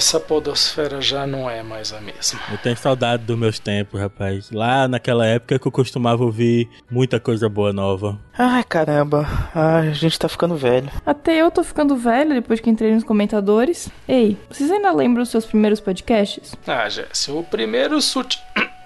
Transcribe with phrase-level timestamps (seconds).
[0.00, 2.40] Essa podosfera já não é mais a mesma.
[2.50, 4.50] Eu tenho saudade dos meus tempos, rapaz.
[4.50, 8.18] Lá naquela época que eu costumava ouvir muita coisa boa nova.
[8.36, 9.28] Ai, caramba.
[9.54, 10.90] Ai, a gente tá ficando velho.
[11.04, 13.90] Até eu tô ficando velho depois que entrei nos comentadores.
[14.08, 16.54] Ei, vocês ainda lembram os seus primeiros podcasts?
[16.66, 18.42] Ah, Jéssica, o primeiro sut...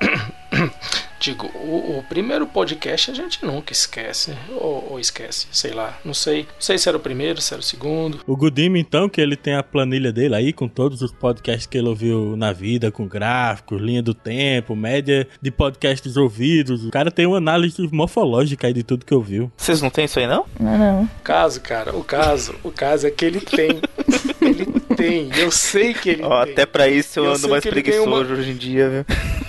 [1.24, 4.36] Digo, o, o, primeiro podcast a gente nunca esquece.
[4.50, 5.98] Ou, ou, esquece, sei lá.
[6.04, 6.42] Não sei.
[6.42, 8.20] Não sei se era o primeiro, se era o segundo.
[8.26, 11.78] O Gudim, então, que ele tem a planilha dele aí com todos os podcasts que
[11.78, 16.84] ele ouviu na vida, com gráficos, linha do tempo, média de podcasts ouvidos.
[16.84, 19.50] O cara tem uma análise morfológica aí de tudo que ouviu.
[19.56, 20.44] Vocês não tem isso aí, não?
[20.60, 21.02] Não, não.
[21.04, 23.80] O caso, cara, o caso, o caso é que ele tem.
[24.42, 24.66] ele
[24.96, 25.30] tem.
[25.36, 26.52] Eu sei que ele Ó, tem.
[26.52, 28.88] Até pra isso eu, Eu ando mais que ele tem preguiçoso uma- hoje em dia,
[28.88, 29.04] viu?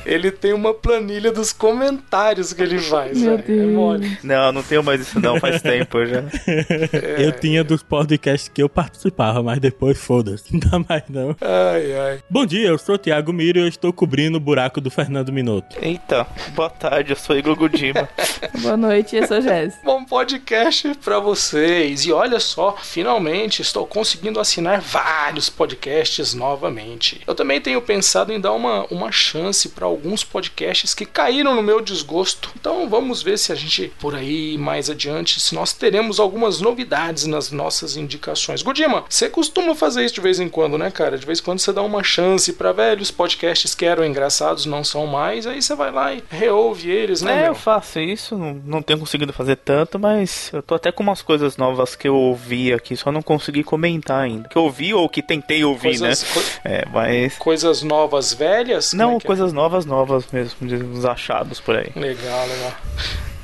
[0.06, 3.18] Ele tem uma planilha dos comentários que ele faz.
[3.20, 3.40] Meu.
[3.40, 4.08] É mole.
[4.08, 4.24] Deus.
[4.24, 6.24] Não, não tenho mais isso não, faz tempo já.
[6.48, 7.26] É.
[7.26, 10.46] Eu tinha dos podcasts que eu participava, mas depois foda-se.
[10.56, 11.36] Não dá mais não.
[11.42, 12.20] Ai, ai.
[12.30, 15.32] Bom dia, eu sou o Thiago Miro e eu estou cobrindo o buraco do Fernando
[15.34, 15.76] Minuto.
[15.82, 18.08] Eita, boa tarde, eu sou Igor Gudima.
[18.62, 19.82] Boa noite, eu sou Jéssica.
[19.84, 22.06] Bom podcast pra vocês.
[22.06, 27.22] E olha só, finalmente estou conseguindo assinar vários podcasts novamente.
[27.28, 31.64] Eu também tenho pensado em dar uma, uma chance pra alguns podcasts que caíram no
[31.64, 32.52] meu desgosto.
[32.60, 37.26] Então vamos ver se a gente, por aí mais adiante, se nós teremos algumas novidades
[37.26, 38.62] nas nossas indicações.
[38.62, 41.18] Gudima, você costuma fazer isso de vez em quando, né, cara?
[41.18, 44.84] De vez em quando você dá uma chance pra velhos podcasts que eram engraçados, não
[44.84, 47.32] são mais, aí você vai lá e reouve eles, né?
[47.32, 47.46] É, meu?
[47.48, 51.22] eu faço isso, não, não tenho conseguido fazer tanto, mas eu tô até com umas
[51.22, 54.50] coisas novas que eu ouvi aqui, só não consegui comentar ainda.
[54.50, 56.30] Que eu ouvi ou que tentei ouvir, Coisas, né?
[56.34, 57.38] co- É, mas.
[57.38, 58.94] coisas novas velhas?
[58.94, 59.20] Não, é é?
[59.20, 61.92] coisas novas, novas mesmo, uns achados por aí.
[61.96, 62.74] Legal, legal.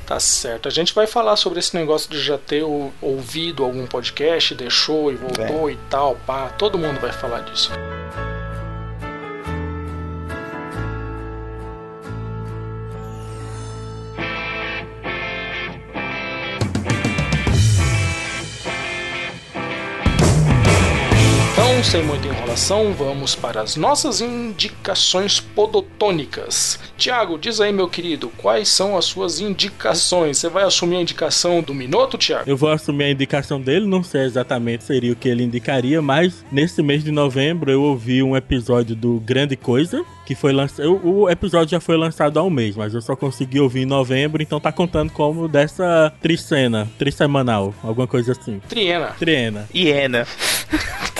[0.06, 0.68] Tá certo.
[0.68, 5.12] A gente vai falar sobre esse negócio de já ter ou- ouvido algum podcast, deixou
[5.12, 6.48] e voltou e tal, pá.
[6.50, 7.70] Todo mundo vai falar disso.
[21.82, 26.78] Sem muita enrolação, vamos para as nossas indicações podotônicas.
[26.96, 30.38] Tiago, diz aí, meu querido, quais são as suas indicações?
[30.38, 32.48] Você vai assumir a indicação do Minuto, Tiago?
[32.48, 36.44] Eu vou assumir a indicação dele, não sei exatamente seria o que ele indicaria, mas
[36.50, 41.00] nesse mês de novembro eu ouvi um episódio do Grande Coisa, que foi lançado.
[41.06, 44.42] O episódio já foi lançado há um mês, mas eu só consegui ouvir em novembro,
[44.42, 48.60] então tá contando como dessa tricena, trisemanal, alguma coisa assim.
[48.68, 49.08] Triena.
[49.18, 49.68] Triena.
[49.74, 50.26] Hiena.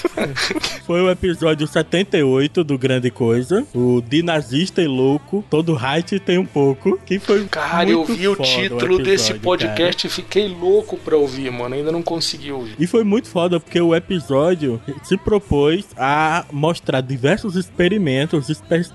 [0.86, 6.38] Foi o episódio 78 do Grande Coisa, o de nazista e louco, todo height tem
[6.38, 10.96] um pouco, que foi Cara, eu vi o título desse episódio, podcast e fiquei louco
[10.96, 11.74] pra ouvir, mano.
[11.74, 12.74] Ainda não consegui ouvir.
[12.78, 18.50] E foi muito foda porque o episódio se propôs a mostrar diversos experimentos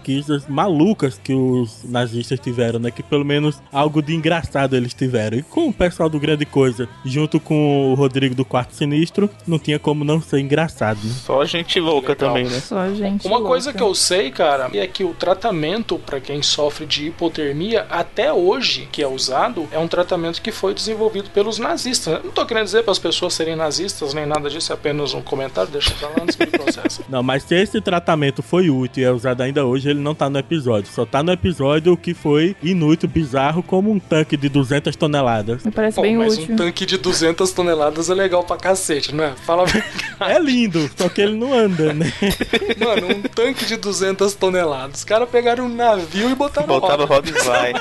[0.08, 2.90] pesquisas malucas que os nazistas tiveram, né?
[2.90, 5.38] Que pelo menos algo de engraçado eles tiveram.
[5.38, 9.60] E com o pessoal do Grande Coisa, junto com o Rodrigo do Quarto Sinistro, não
[9.60, 11.14] tinha como não ser engraçado, né?
[11.14, 12.30] Só gente louca Legal.
[12.30, 12.60] também, né?
[12.60, 13.28] Só gente.
[13.28, 13.50] Uma louca.
[13.50, 18.32] coisa que eu sei, cara, é que o tratamento pra quem sofre de hipotermia até
[18.32, 22.24] hoje que é usado é um tratamento que foi desenvolvido pelos nazistas.
[22.24, 25.22] Não tô querendo dizer para as pessoas serem nazistas nem nada disso, é apenas um
[25.22, 27.04] comentário, deixa pra lá antes que me processa.
[27.10, 30.30] Não, mas se esse tratamento foi útil e é usado ainda hoje, ele não tá
[30.30, 30.92] no episódio.
[30.92, 35.64] Só tá no episódio o que foi inútil, bizarro, como um tanque de 200 toneladas.
[35.64, 36.54] Me parece Pô, bem mas útil.
[36.54, 39.34] um tanque de 200 toneladas é legal pra cacete, não é?
[39.46, 40.06] Fala a verdade.
[40.20, 42.12] É lindo, só que ele não anda, né?
[42.84, 45.00] Mano, um tanque de 200 toneladas.
[45.00, 47.16] Os caras pegaram um navio e botaram Botaram roda.
[47.16, 47.74] roda e vai.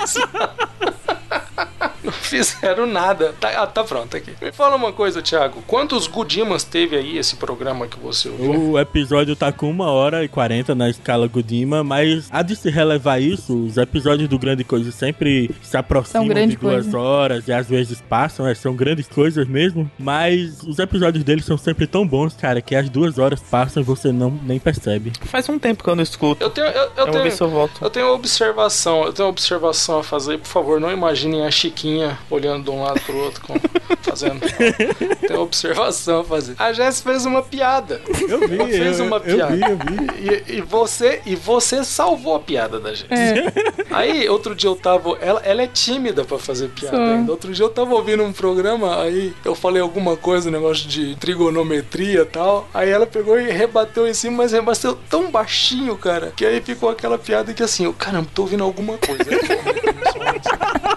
[2.29, 3.35] Fizeram nada.
[3.41, 4.33] Tá, ah, tá pronto aqui.
[4.43, 5.63] Me fala uma coisa, Thiago.
[5.67, 8.73] Quantos Gudimas teve aí esse programa que você ouviu?
[8.73, 12.71] O episódio tá com 1 hora e 40 na escala Godima, mas há de se
[12.71, 16.99] relevar isso, os episódios do Grande Coisa sempre se aproximam de duas coisa.
[16.99, 21.57] horas e às vezes passam, é, são grandes coisas mesmo, mas os episódios deles são
[21.57, 25.13] sempre tão bons, cara, que as duas horas passam e você não nem percebe.
[25.27, 26.43] Faz um tempo que eu não escuto.
[26.43, 27.85] Eu tenho, eu, eu Eu vou ver tenho, se eu volto.
[27.85, 30.39] eu tenho uma observação, eu tenho uma observação a fazer.
[30.39, 33.55] Por favor, não imaginem a Chiquinha olhando de um lado pro outro, com,
[34.03, 34.41] fazendo.
[35.27, 36.55] Tem observação a fazer.
[36.59, 38.01] A Jess fez uma piada.
[38.29, 39.57] Eu vi, Ela fez eu, uma eu piada.
[39.57, 40.53] vi, eu vi.
[40.53, 43.07] E, e você e você salvou a piada da Jess.
[43.11, 43.53] É.
[43.91, 45.17] Aí, outro dia eu tava.
[45.21, 47.07] Ela, ela é tímida pra fazer piada Sou.
[47.07, 47.31] ainda.
[47.31, 51.15] Outro dia eu tava ouvindo um programa, aí eu falei alguma coisa, um negócio de
[51.17, 52.69] trigonometria e tal.
[52.73, 56.91] Aí ela pegou e rebateu em cima, mas rebateu tão baixinho, cara, que aí ficou
[56.91, 59.25] aquela piada que assim, eu, caramba, tô ouvindo alguma coisa.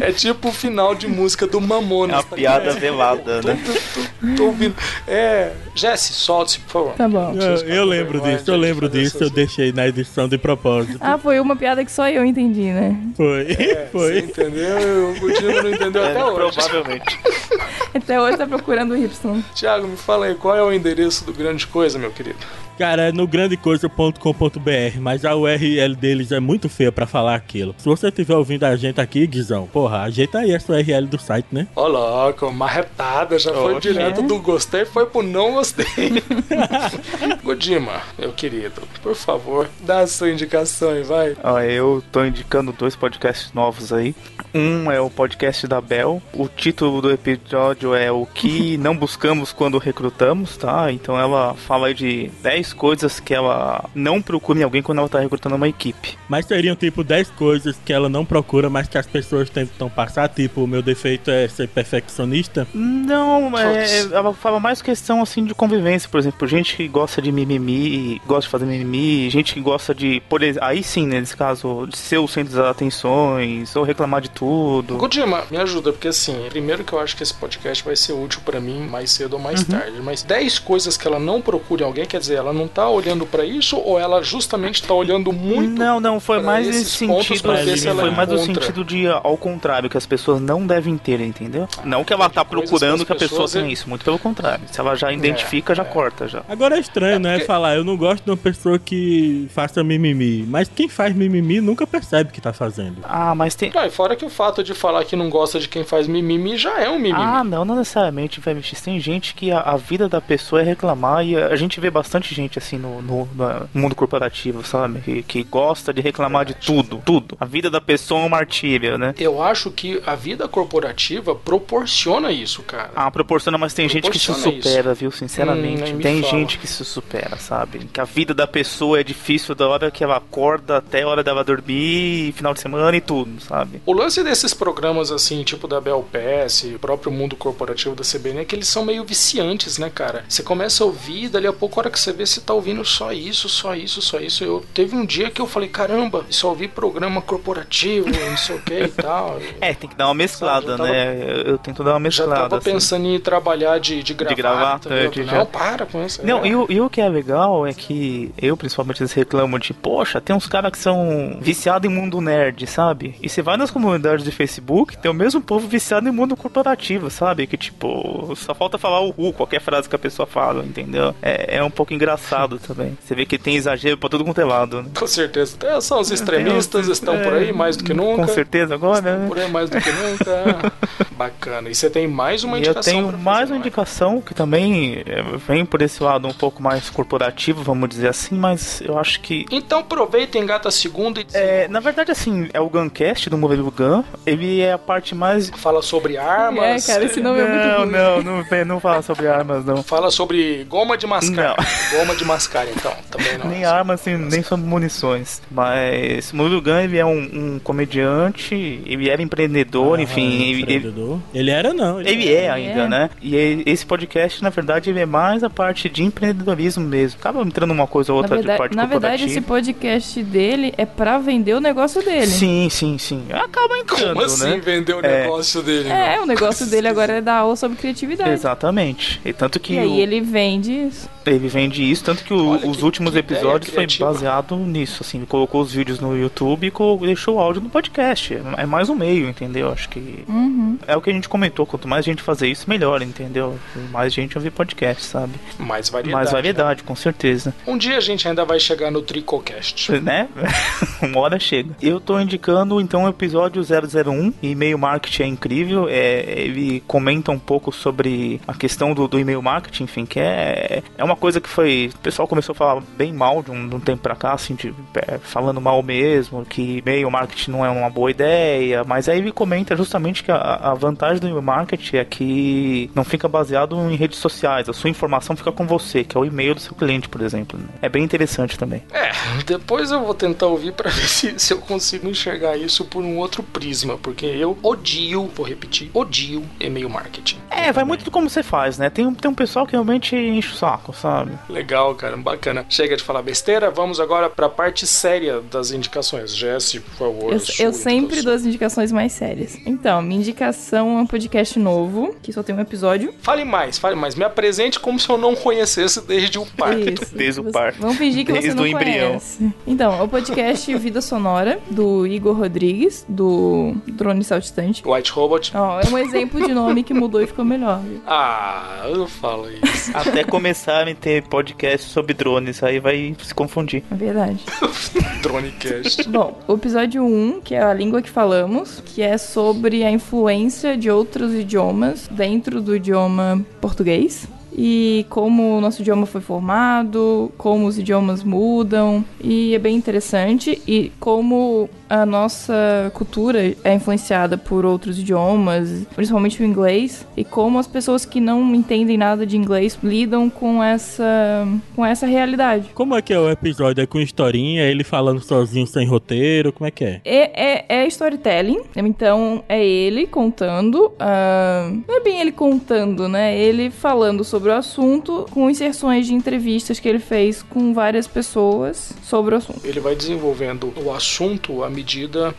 [0.00, 2.14] É tipo o final de música do Mamonas.
[2.14, 2.80] É uma tá piada ligado?
[2.80, 3.58] velada, né?
[3.64, 4.74] tô- tô- tô ouvindo.
[5.06, 5.52] É.
[5.74, 6.92] Jesse, solte-se, por favor.
[6.94, 7.34] Tá bom.
[7.34, 10.98] Eu, eu lembro disso, eu lembro disso, eu deixei na edição de propósito.
[11.00, 12.94] Ah, foi uma piada que só eu entendi, né?
[13.16, 14.18] Foi, É, Você foi.
[14.18, 15.14] entendeu?
[15.16, 16.34] O Gudino não entendeu até É, hoje.
[16.56, 17.18] provavelmente.
[17.94, 19.42] Até hoje tá procurando o Y.
[19.54, 22.38] Tiago, me fala aí, qual é o endereço do Grande Coisa, meu querido?
[22.78, 27.74] Cara, é no grandecoisa.com.br, mas a URL deles é muito feia pra falar aquilo.
[27.78, 31.46] Se você estiver ouvindo a gente aqui, Guizão, porra, ajeita aí essa URL do site,
[31.52, 31.66] né?
[31.76, 33.92] Ó, louco, marretada, já foi Oxe.
[33.92, 35.86] direto do gostei, foi pro não gostei.
[37.44, 41.36] Godima, meu querido, por favor, dá a sua indicação aí, vai.
[41.42, 44.14] Ó, eu tô indicando dois podcasts novos aí.
[44.54, 46.22] Um é o podcast da Bel.
[46.34, 50.92] O título do episódio é O que não buscamos quando recrutamos, tá?
[50.92, 55.08] Então ela fala aí de 10 coisas que ela não procura em alguém quando ela
[55.08, 56.18] tá recrutando uma equipe.
[56.28, 60.28] Mas seriam tipo 10 coisas que ela não procura, mas que as pessoas tentam passar,
[60.28, 62.68] tipo, o meu defeito é ser perfeccionista.
[62.74, 64.12] Não, é, Putz.
[64.12, 68.42] ela fala mais questão assim de convivência, por exemplo, gente que gosta de mimimi, gosta
[68.42, 71.96] de fazer mimimi, gente que gosta de, por ex- aí sim, né, nesse caso, de
[71.96, 74.96] ser o centro das atenções, ou reclamar de tudo.
[74.96, 78.40] Godima, me ajuda, porque assim, primeiro que eu acho que esse podcast vai ser útil
[78.44, 81.86] pra mim mais cedo ou mais tarde, mas 10 coisas que ela não procura em
[81.86, 85.78] alguém, quer dizer, ela não tá olhando pra isso ou ela justamente tá olhando muito
[85.78, 89.06] Não, não, foi mais nesse sentido, pra ver se ela foi mais no sentido de
[89.08, 91.68] ao contrário, que as pessoas não devem ter, entendeu?
[91.84, 94.64] não que ela tá procurando que a as pessoa pessoas- tenha isso, muito pelo contrário.
[94.70, 95.86] Se ela já identifica, já é.
[95.86, 96.42] corta já.
[96.48, 97.32] Agora é estranho, né?
[97.34, 100.44] porque- Falar, eu não gosto de uma pessoa que faça mimimi.
[100.48, 102.98] Mas quem faz mimimi nunca percebe que tá fazendo.
[103.02, 105.84] Ah, mas tem e fora que o fato de falar que não gosta de quem
[105.84, 107.18] faz mimimi já é um mimimi.
[107.22, 108.62] Ah, não, não necessariamente, velho.
[108.82, 111.90] Tem gente que a, a vida da pessoa é reclamar e a, a gente vê
[111.90, 115.00] bastante gente assim no, no- no mundo corporativo, sabe?
[115.00, 117.36] Que, que gosta de reclamar de tudo, tudo.
[117.40, 119.14] A vida da pessoa é um martírio, né?
[119.18, 122.90] Eu acho que a vida corporativa proporciona isso, cara.
[122.94, 125.10] Ah, proporciona, mas tem gente que se supera, viu?
[125.10, 125.92] Sinceramente.
[125.94, 126.30] Hum, tem fala.
[126.38, 127.80] gente que se supera, sabe?
[127.92, 131.22] Que a vida da pessoa é difícil da hora que ela acorda até a hora
[131.22, 133.80] dela dormir, final de semana e tudo, sabe?
[133.86, 138.40] O lance desses programas assim, tipo da Bel PS, o próprio mundo corporativo da CBN,
[138.40, 140.24] é que eles são meio viciantes, né, cara?
[140.28, 142.84] Você começa a ouvir, dali a pouco, a hora que você vê, você tá ouvindo
[142.84, 144.42] só isso, só isso, só isso.
[144.44, 148.60] Eu teve um dia que eu falei, caramba, só ouvi programa corporativo, não sei o
[148.62, 149.38] que e tal.
[149.60, 151.16] É, tem que dar uma mesclada, Já tava- né?
[151.22, 152.34] Eu, eu tento dar uma mesclada.
[152.42, 152.72] tava assim.
[152.72, 154.36] pensando em trabalhar de, de gravata.
[154.36, 155.10] gravata, viu?
[155.10, 156.24] de- não, já- para com isso.
[156.26, 156.48] Não, é.
[156.48, 160.20] e o, e o que é legal é que eu, principalmente, eles reclamam de, poxa,
[160.20, 163.14] tem uns caras que são viciados em mundo nerd, sabe?
[163.22, 167.10] E você vai nas comunidades de Facebook, tem o mesmo povo viciado em mundo corporativo,
[167.10, 167.46] sabe?
[167.46, 171.14] Que, tipo, só falta falar o Ru, qualquer frase que a pessoa fala, entendeu?
[171.22, 172.21] É, é um pouco engraçado
[172.60, 172.96] também.
[173.02, 174.90] Você vê que tem exagero pra todo quanto é lado, né?
[174.98, 175.56] Com certeza.
[175.64, 178.26] É, São os extremistas, Tem- estão por aí mais do que é, nunca.
[178.26, 179.26] Com certeza agora, né?
[179.28, 180.72] Por aí mais do que nunca.
[181.16, 181.68] Bacana.
[181.68, 183.58] E você tem mais uma E eu indicação tenho mais uma não é?
[183.58, 188.34] indicação que também é, vem por esse lado um pouco mais corporativo, vamos dizer assim,
[188.34, 192.60] mas eu acho que Então aproveita, engata a segunda e É, na verdade, assim, é
[192.60, 194.02] o Guncast do Murilo Gun.
[194.26, 195.50] Ele é a parte mais.
[195.56, 196.88] fala sobre armas.
[196.88, 197.90] É, cara, esse nome é muito não, ruim.
[197.92, 199.82] não, não, vem- não fala sobre armas, não.
[199.82, 201.54] Fala sobre goma de mascar.
[201.90, 202.92] Goma de mascar, então.
[203.10, 203.48] Também não.
[203.48, 205.40] Nem armas, assim, nem sobre munições.
[205.50, 210.22] Mas Murilo Gun, ele é um, um comediante, ele era empreendedor, Ah, enfim.
[210.42, 211.18] Ele, ele, empreendedor.
[211.34, 212.00] Ele era, não.
[212.00, 212.88] ele é ainda, É.
[212.88, 213.10] né?
[213.20, 217.18] E esse podcast, na verdade, ele é mais a parte de empreendedorismo mesmo.
[217.20, 220.84] Acaba entrando uma coisa ou outra de verdade, parte na verdade, esse podcast dele é
[220.86, 222.26] pra vender o negócio dele.
[222.26, 223.24] Sim, sim, sim.
[223.32, 224.60] Acaba entrando, Como assim né?
[224.64, 225.22] vender o É.
[225.22, 225.88] negócio dele?
[225.88, 226.22] É, meu?
[226.22, 228.30] o negócio dele agora é dar aula sobre criatividade.
[228.32, 229.20] Exatamente.
[229.24, 231.08] E tanto que E aí o- ele vende isso.
[231.26, 235.18] Ele vende isso, tanto que o- os que- últimos que episódios foi baseado nisso, assim,
[235.18, 238.38] ele colocou os vídeos no YouTube e deixou o áudio no podcast.
[238.56, 239.70] É mais um meio, entendeu?
[239.70, 240.78] Acho que Uhum.
[240.86, 243.58] é o que a gente comentou, quanto mais gente fazer isso, melhor, entendeu?
[243.90, 245.32] Mais gente ouvir podcast, sabe?
[245.58, 246.14] Mais variedade.
[246.14, 247.50] mais variedade, com certeza.
[247.50, 247.72] né?
[247.72, 249.92] Um dia a gente ainda vai chegar no Tricocast.
[250.02, 250.28] Né?
[251.02, 251.70] Uma hora chega.
[251.80, 255.86] Eu tô indicando então o episódio 001, e-mail marketing é incrível.
[255.88, 260.82] É, ele comenta um pouco sobre a questão do, do e-mail marketing, enfim, que é,
[260.98, 261.90] é uma uma coisa que foi.
[261.94, 264.54] O pessoal começou a falar bem mal de um, de um tempo pra cá, assim,
[264.54, 269.22] de, é, falando mal mesmo, que e-mail marketing não é uma boa ideia, mas aí
[269.22, 273.76] me comenta justamente que a, a vantagem do e-mail marketing é que não fica baseado
[273.90, 276.74] em redes sociais, a sua informação fica com você, que é o e-mail do seu
[276.74, 277.58] cliente, por exemplo.
[277.58, 277.66] né?
[277.82, 278.82] É bem interessante também.
[278.92, 279.10] É,
[279.44, 283.18] depois eu vou tentar ouvir pra ver se, se eu consigo enxergar isso por um
[283.18, 287.38] outro prisma, porque eu odio, vou repetir, odio e-mail marketing.
[287.50, 288.88] É, vai muito de como você faz, né?
[288.90, 291.32] Tem um, tem um pessoal que realmente enche o saco, sabe?
[291.48, 292.64] Legal, cara, bacana.
[292.68, 296.34] Chega de falar besteira, vamos agora pra parte séria das indicações.
[296.34, 297.32] Jesse, por favor.
[297.32, 298.24] Eu, eu sempre indicação.
[298.24, 299.58] dou as indicações mais sérias.
[299.66, 303.12] Então, minha indicação é um podcast novo, que só tem um episódio.
[303.20, 304.14] Fale mais, fale mais.
[304.14, 306.78] Me apresente como se eu não conhecesse desde o parto.
[307.02, 307.12] Isso.
[307.22, 307.78] Desde o parto.
[307.80, 309.08] Vamos fingir que Desde você não o embrião.
[309.08, 309.52] conhece.
[309.66, 314.82] Então, é o podcast Vida Sonora, do Igor Rodrigues, do Drone Saltitante.
[314.86, 315.52] White Robot.
[315.54, 317.80] Ó, é um exemplo de nome que mudou e ficou melhor.
[317.80, 318.00] viu?
[318.06, 319.90] Ah, eu falo isso.
[319.94, 323.82] Até começarem a ter podcast sobre drones, aí vai se confundir.
[323.90, 324.44] É verdade.
[325.22, 326.08] Dronecast.
[326.08, 330.76] Bom, o episódio 1, que é a língua que falamos, que é sobre a influência
[330.76, 334.28] de outros idiomas dentro do idioma português.
[334.54, 340.60] E como o nosso idioma foi formado, como os idiomas mudam, e é bem interessante.
[340.66, 347.58] E como a nossa cultura é influenciada por outros idiomas, principalmente o inglês, e como
[347.58, 351.46] as pessoas que não entendem nada de inglês lidam com essa,
[351.76, 352.70] com essa realidade.
[352.72, 353.82] Como é que é o episódio?
[353.82, 356.50] É com historinha, ele falando sozinho sem roteiro?
[356.50, 357.00] Como é que é?
[357.04, 360.92] É, é, é storytelling, então é ele contando.
[360.98, 363.36] ah, não é bem ele contando, né?
[363.38, 368.94] Ele falando sobre o assunto com inserções de entrevistas que ele fez com várias pessoas
[369.02, 369.60] sobre o assunto.
[369.62, 371.81] Ele vai desenvolvendo o assunto à medida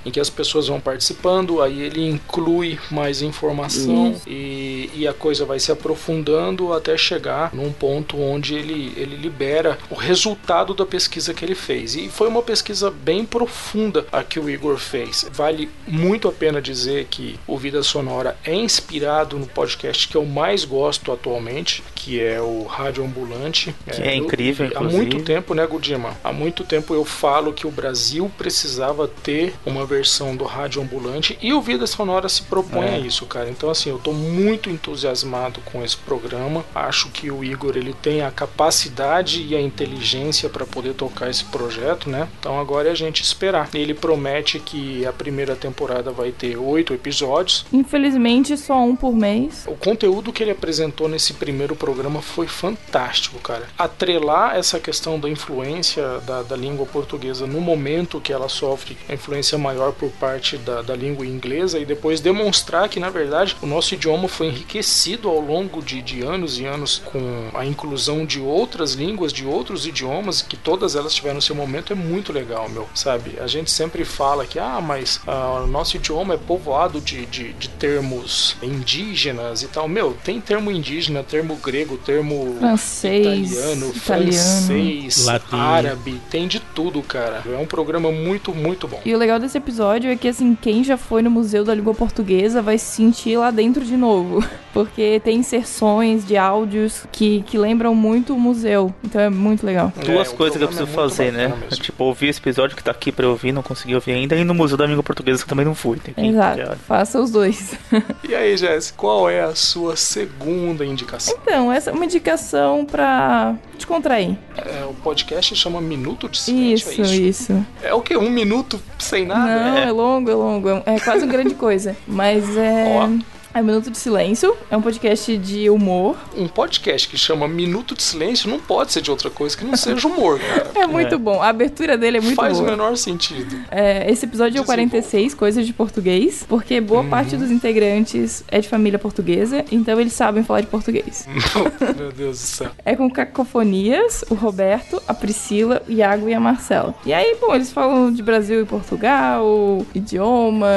[0.05, 5.45] em que as pessoas vão participando, aí ele inclui mais informação e, e a coisa
[5.45, 11.33] vai se aprofundando até chegar num ponto onde ele, ele libera o resultado da pesquisa
[11.33, 11.95] que ele fez.
[11.95, 15.25] E foi uma pesquisa bem profunda a que o Igor fez.
[15.31, 20.25] Vale muito a pena dizer que o Vida Sonora é inspirado no podcast que eu
[20.25, 23.75] mais gosto atualmente, que é o Rádio Ambulante.
[23.91, 24.97] Que é incrível, Há inclusive.
[24.97, 26.15] muito tempo, né, Gudima?
[26.23, 29.32] Há muito tempo eu falo que o Brasil precisava ter
[29.65, 32.95] uma versão do rádio ambulante e o Vida Sonora se propõe É.
[32.95, 33.49] a isso, cara.
[33.49, 36.63] Então, assim, eu tô muito entusiasmado com esse programa.
[36.73, 41.43] Acho que o Igor ele tem a capacidade e a inteligência para poder tocar esse
[41.45, 42.27] projeto, né?
[42.39, 43.69] Então agora é a gente esperar.
[43.73, 47.65] Ele promete que a primeira temporada vai ter oito episódios.
[47.71, 49.65] Infelizmente, só um por mês.
[49.67, 53.67] O conteúdo que ele apresentou nesse primeiro programa foi fantástico, cara.
[53.77, 59.13] Atrelar essa questão da influência da, da língua portuguesa no momento que ela sofre a
[59.23, 63.65] influência maior por parte da, da língua inglesa e depois demonstrar que, na verdade, o
[63.65, 68.41] nosso idioma foi enriquecido ao longo de, de anos e anos com a inclusão de
[68.41, 72.87] outras línguas, de outros idiomas, que todas elas tiveram seu momento, é muito legal, meu,
[72.93, 73.35] sabe?
[73.39, 77.53] A gente sempre fala que, ah, mas ah, o nosso idioma é povoado de, de,
[77.53, 79.87] de termos indígenas e tal.
[79.87, 84.33] Meu, tem termo indígena, termo grego, termo Francês, italiano, italiano.
[84.33, 85.55] francês, Latim.
[85.55, 87.43] árabe, tem de tudo, cara.
[87.45, 89.01] É um programa muito, muito bom.
[89.05, 91.93] E o legal desse episódio é que, assim, quem já foi no Museu da Língua
[91.93, 94.43] Portuguesa vai se sentir lá dentro de novo.
[94.73, 98.91] Porque tem inserções de áudios que, que lembram muito o museu.
[99.03, 99.93] Então é muito legal.
[100.03, 101.53] Duas É, coisas que eu é preciso fazer, né?
[101.73, 104.43] Tipo, ouvir esse episódio que tá aqui pra eu ouvir, não consegui ouvir ainda, e
[104.43, 105.99] no Museu da Língua Portuguesa que eu também não fui.
[105.99, 106.75] Tem que Exato.
[106.87, 107.75] Faça os dois.
[108.27, 111.35] E aí, Jéssica, qual é a sua segunda indicação?
[111.43, 114.35] Então, essa é uma indicação pra descontrair.
[114.57, 117.21] É, o podcast chama Minuto de Silêncio, Isso, é isso?
[117.51, 117.65] isso.
[117.83, 118.17] É o que?
[118.17, 119.45] Um minuto sem nada?
[119.45, 119.91] Não, é.
[119.91, 120.69] longo, é longo.
[120.69, 121.95] É é quase uma grande coisa.
[122.07, 122.95] Mas é.
[122.97, 123.32] Ó.
[123.53, 124.55] É Minuto de Silêncio.
[124.71, 126.17] É um podcast de humor.
[126.35, 129.77] Um podcast que chama Minuto de Silêncio não pode ser de outra coisa que não
[129.77, 130.71] seja humor, cara.
[130.83, 131.17] É muito É.
[131.19, 131.39] bom.
[131.39, 132.71] A abertura dele é muito Faz o boa.
[132.71, 133.55] menor sentido.
[133.69, 134.89] É, esse episódio é o Desenvolva.
[134.89, 140.13] 46, Coisas de Português, porque boa parte dos integrantes é de família portuguesa, então eles
[140.13, 141.27] sabem falar de português.
[141.95, 142.71] Meu Deus do céu.
[142.83, 146.95] É com Cacofonias, o Roberto, a Priscila, o Iago e a Marcela.
[147.05, 150.67] E aí, bom, eles falam de Brasil e Portugal, idioma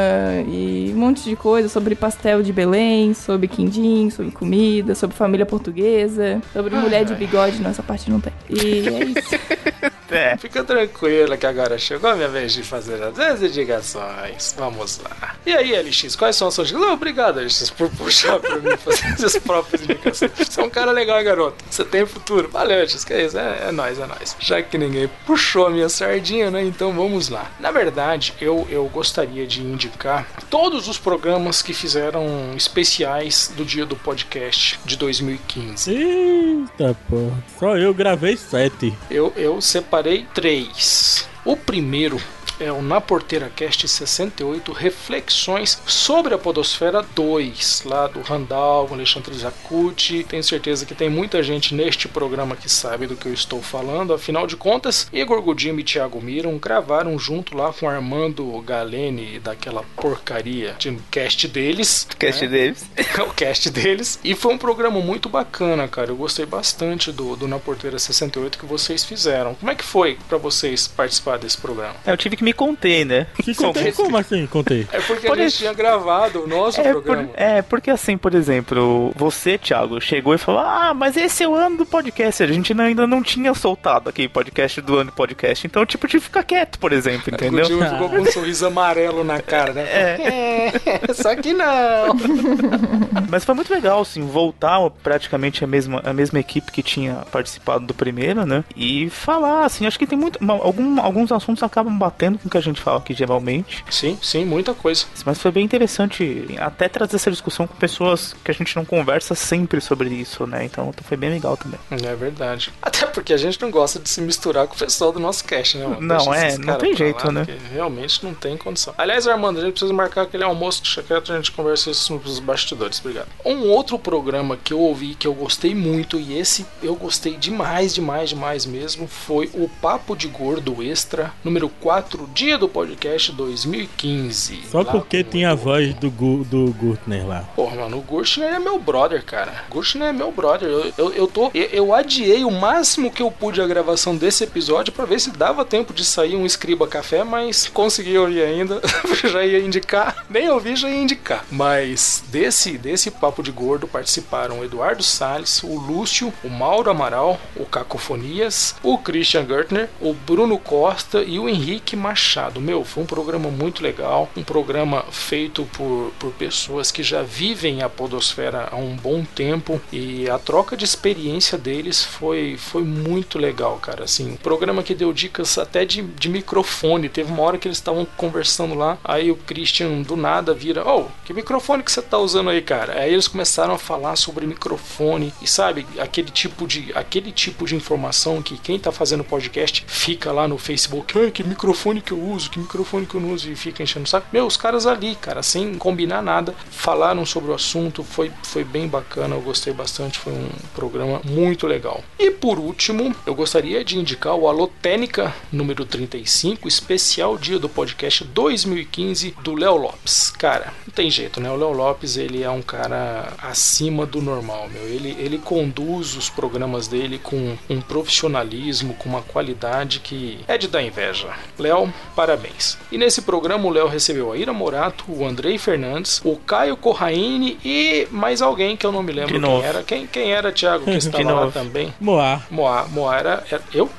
[0.47, 2.66] e um monte de coisa sobre pastel de Belém,
[3.15, 8.21] sobre quindim, sobre comida, sobre família portuguesa, sobre mulher de bigode, não, essa parte não
[8.21, 8.33] tem.
[8.49, 9.31] E é isso.
[10.11, 10.37] É.
[10.37, 14.55] Fica tranquila que agora chegou a minha vez de fazer as indicações.
[14.57, 15.35] Vamos lá.
[15.45, 16.95] E aí, LX, quais são as suas indicações?
[16.95, 20.31] Obrigado, LX, por puxar pra mim fazer as próprias indicações.
[20.37, 21.65] Você é um cara legal, garoto.
[21.71, 22.49] Você tem futuro.
[22.49, 23.39] Valeu, LX, que é isso?
[23.39, 24.37] É, é nóis, é nóis.
[24.39, 26.63] Já que ninguém puxou a minha sardinha, né?
[26.65, 27.51] Então vamos lá.
[27.59, 33.85] Na verdade, eu, eu gostaria de indicar todos os programas que fizeram especiais do dia
[33.85, 35.93] do podcast de 2015.
[35.93, 37.31] Ih, Eita, pô.
[37.59, 38.93] Só eu gravei sete.
[39.11, 39.96] Eu, eu separei
[40.35, 41.29] três.
[41.45, 42.21] O primeiro
[42.59, 49.35] é o Na Porteira Cast 68, Reflexões sobre a Podosfera 2, lá do Randall, Alexandre
[49.35, 50.25] Zacuti.
[50.25, 54.15] Tenho certeza que tem muita gente neste programa que sabe do que eu estou falando.
[54.15, 59.83] Afinal de contas, Igor Godinho e Thiago Miron gravaram junto lá com Armando Galene daquela
[59.97, 62.07] porcaria de cast deles.
[62.19, 62.51] Cast né?
[62.51, 62.87] deles.
[63.27, 64.19] o cast deles.
[64.25, 66.11] E foi um programa muito bacana, cara.
[66.11, 69.55] Eu gostei bastante do, do Na Porteira 68 que vocês fizeram.
[69.55, 71.97] Como é que foi para vocês participar desse programa?
[72.07, 73.27] Eu tive que me contei, né?
[73.43, 73.91] Que contei?
[73.91, 74.87] Como assim contei?
[74.93, 77.25] É porque por a gente tinha gravado o nosso é programa.
[77.25, 81.49] Por, é, porque assim, por exemplo, você, Thiago, chegou e falou: Ah, mas esse é
[81.49, 82.45] o ano do podcast.
[82.45, 85.67] A gente ainda não tinha soltado aqui podcast do ano do podcast.
[85.67, 87.65] Então, tipo, tive que ficar quieto, por exemplo, entendeu?
[87.65, 89.83] O Tio ficou com um sorriso amarelo na cara, né?
[89.83, 90.71] É.
[91.11, 92.15] é só que não.
[93.29, 97.87] mas foi muito legal, assim, voltar praticamente a mesma, a mesma equipe que tinha participado
[97.87, 98.63] do primeiro, né?
[98.77, 100.39] E falar, assim, acho que tem muito.
[100.49, 103.85] Algum, alguns assuntos acabam batendo com o que a gente fala aqui geralmente.
[103.91, 105.07] Sim, sim, muita coisa.
[105.25, 109.35] Mas foi bem interessante até trazer essa discussão com pessoas que a gente não conversa
[109.35, 110.65] sempre sobre isso, né?
[110.65, 111.79] Então foi bem legal também.
[111.91, 112.73] É verdade.
[112.83, 115.79] Até porque a gente não gosta de se misturar com o pessoal do nosso cast,
[115.79, 115.87] né?
[115.87, 116.01] Mano?
[116.01, 117.47] Não, é, não tem jeito, lá, né?
[117.73, 118.95] Realmente não tem condição.
[118.97, 123.01] Aliás, Armando, a gente precisa marcar aquele almoço secreto a gente conversa isso nos bastidores,
[123.01, 123.29] obrigado.
[123.45, 127.95] Um outro programa que eu ouvi que eu gostei muito e esse eu gostei demais,
[127.95, 134.63] demais, demais mesmo foi o Papo de Gordo Extra número 4 dia do podcast 2015.
[134.71, 137.41] Só porque tinha a voz do, do Gurtner lá.
[137.55, 139.65] Porra, mano, o Gurtner é meu brother, cara.
[139.71, 140.69] Gurtner é meu brother.
[140.69, 141.51] Eu, eu, eu tô.
[141.55, 145.31] Eu, eu, adiei o máximo que eu pude a gravação desse episódio para ver se
[145.31, 148.81] dava tempo de sair um escriba café, mas consegui ouvir ainda.
[149.25, 150.25] já ia indicar.
[150.29, 151.45] Nem ouvi, já ia indicar.
[151.51, 157.41] Mas desse, desse papo de gordo participaram o Eduardo Salles, o Lúcio, o Mauro Amaral,
[157.57, 162.16] o Cacofonias, o Christian Gertner, o Bruno Costa e o Henrique Machado.
[162.61, 167.83] Meu, foi um programa muito legal, um programa feito por, por pessoas que já vivem
[167.83, 173.39] a podosfera há um bom tempo e a troca de experiência deles foi, foi muito
[173.39, 174.05] legal, cara.
[174.05, 177.09] Assim, um programa que deu dicas até de, de microfone.
[177.09, 181.07] Teve uma hora que eles estavam conversando lá, aí o Christian do nada vira: Oh,
[181.25, 183.01] que microfone que você tá usando aí, cara?
[183.01, 187.75] Aí eles começaram a falar sobre microfone e sabe, aquele tipo de, aquele tipo de
[187.75, 192.49] informação que quem tá fazendo podcast fica lá no Facebook: que microfone que eu uso,
[192.49, 194.29] que microfone que eu não uso e fica enchendo o saco.
[194.33, 198.87] Meu, os caras ali, cara, sem combinar nada, falaram sobre o assunto, foi, foi bem
[198.87, 202.03] bacana, eu gostei bastante, foi um programa muito legal.
[202.19, 208.23] E por último, eu gostaria de indicar o Alotênica número 35, especial dia do podcast
[208.25, 210.31] 2015 do Léo Lopes.
[210.31, 211.51] Cara, não tem jeito, né?
[211.51, 214.83] O Léo Lopes, ele é um cara acima do normal, meu.
[214.85, 220.69] Ele, ele conduz os programas dele com um profissionalismo, com uma qualidade que é de
[220.69, 221.29] dar inveja.
[221.59, 222.79] Léo, parabéns.
[222.91, 227.59] E nesse programa o Léo recebeu a Ira Morato, o Andrei Fernandes, o Caio Corraine
[227.65, 229.83] e mais alguém que eu não me lembro quem era.
[229.83, 231.93] Quem, quem era, Thiago, que estava lá também?
[232.01, 232.43] Moá.
[232.51, 232.87] Moá.
[232.89, 233.91] Moá era, era eu?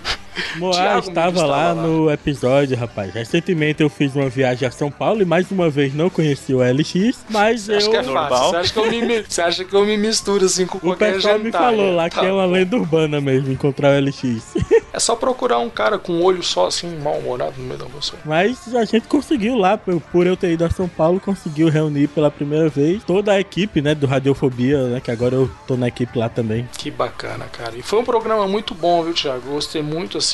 [0.57, 3.13] Moá estava lá, lá, no episódio, rapaz.
[3.13, 6.59] Recentemente eu fiz uma viagem a São Paulo e mais uma vez não conheci o
[6.59, 7.77] LX, mas Você eu.
[7.77, 8.49] Acha que é fácil.
[8.49, 11.13] Você acha que, eu me, você acha que eu me misturo assim com o qualquer
[11.15, 14.55] pessoal me falou lá tá que é uma lenda urbana mesmo encontrar o LX.
[14.97, 18.13] É só procurar um cara com um olho só assim, mal-humorado no meio da você.
[18.25, 22.31] Mas a gente conseguiu lá, por eu ter ido a São Paulo, conseguiu reunir pela
[22.31, 26.17] primeira vez toda a equipe, né, do Radiofobia, né, que agora eu tô na equipe
[26.17, 26.67] lá também.
[26.75, 27.75] Que bacana, cara.
[27.77, 29.51] E foi um programa muito bom, viu, Thiago?
[29.57, 30.26] gostei muito, assim,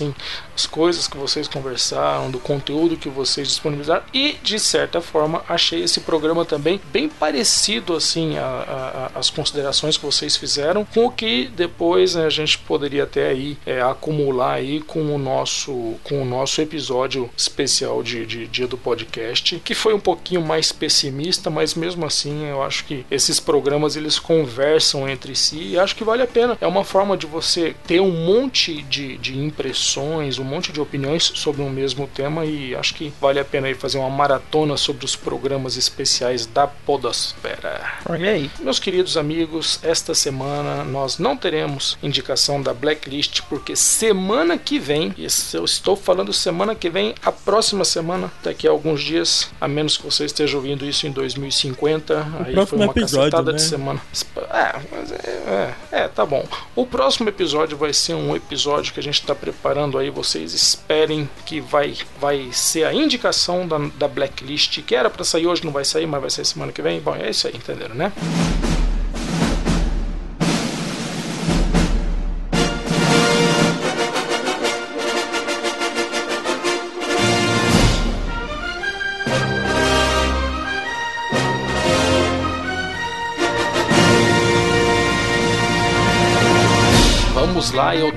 [0.55, 5.83] as coisas que vocês conversaram, do conteúdo que vocês disponibilizaram e, de certa forma, achei
[5.83, 11.11] esse programa também bem parecido, assim, a, a, as considerações que vocês fizeram com o
[11.11, 16.21] que depois né, a gente poderia até aí é, acumular aí com o nosso com
[16.21, 21.49] o nosso episódio especial de, de dia do podcast, que foi um pouquinho mais pessimista,
[21.49, 26.03] mas mesmo assim eu acho que esses programas eles conversam entre si e acho que
[26.03, 26.57] vale a pena.
[26.61, 29.82] É uma forma de você ter um monte de, de impressões,
[30.39, 33.73] um monte de opiniões sobre um mesmo tema e acho que vale a pena aí
[33.73, 37.81] fazer uma maratona sobre os programas especiais da Podosfera.
[38.09, 38.49] Aí.
[38.59, 45.13] Meus queridos amigos, esta semana nós não teremos indicação da Blacklist porque semana que vem,
[45.17, 49.67] e eu estou falando semana que vem, a próxima semana, daqui a alguns dias, a
[49.67, 53.57] menos que você esteja ouvindo isso em 2050, o aí foi uma episódio, cacetada né?
[53.57, 54.01] de semana.
[54.51, 56.45] É, mas é, é, é, tá bom.
[56.75, 59.35] O próximo episódio vai ser um episódio que a gente está
[59.73, 65.09] preparando aí, vocês esperem que vai, vai ser a indicação da, da Blacklist, que era
[65.09, 67.01] para sair hoje, não vai sair, mas vai sair semana que vem.
[67.01, 68.13] Bom, é isso aí, entenderam, né?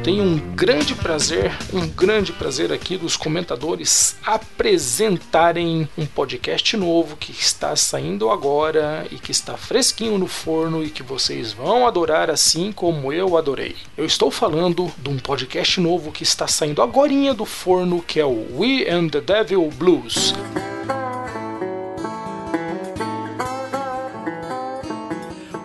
[0.03, 7.33] Tenho um grande prazer, um grande prazer aqui dos comentadores apresentarem um podcast novo que
[7.33, 12.73] está saindo agora e que está fresquinho no forno e que vocês vão adorar assim
[12.73, 13.77] como eu adorei.
[13.97, 18.25] Eu estou falando de um podcast novo que está saindo agorinha do forno que é
[18.25, 20.35] o We and the Devil Blues.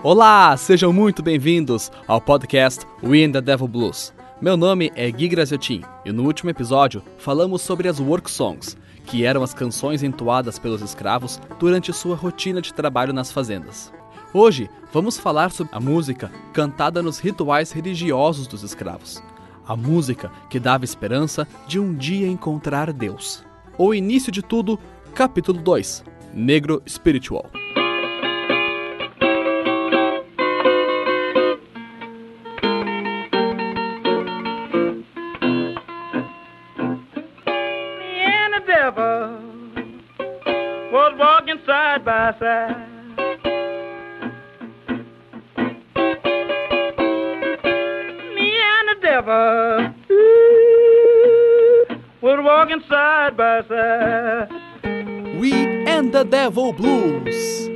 [0.03, 4.11] Olá, sejam muito bem-vindos ao podcast We and the Devil Blues.
[4.41, 8.75] Meu nome é Gui Graziotin e no último episódio falamos sobre as work songs,
[9.05, 13.93] que eram as canções entoadas pelos escravos durante sua rotina de trabalho nas fazendas.
[14.33, 19.21] Hoje vamos falar sobre a música cantada nos rituais religiosos dos escravos.
[19.67, 23.43] A música que dava esperança de um dia encontrar Deus.
[23.77, 24.79] O início de tudo,
[25.13, 27.45] capítulo 2 Negro Spiritual.
[42.01, 42.75] Side by side.
[48.35, 51.85] Me and the devil ooh,
[52.21, 54.49] was walking side by side.
[55.39, 55.53] We
[55.87, 57.69] and the Devil Blues.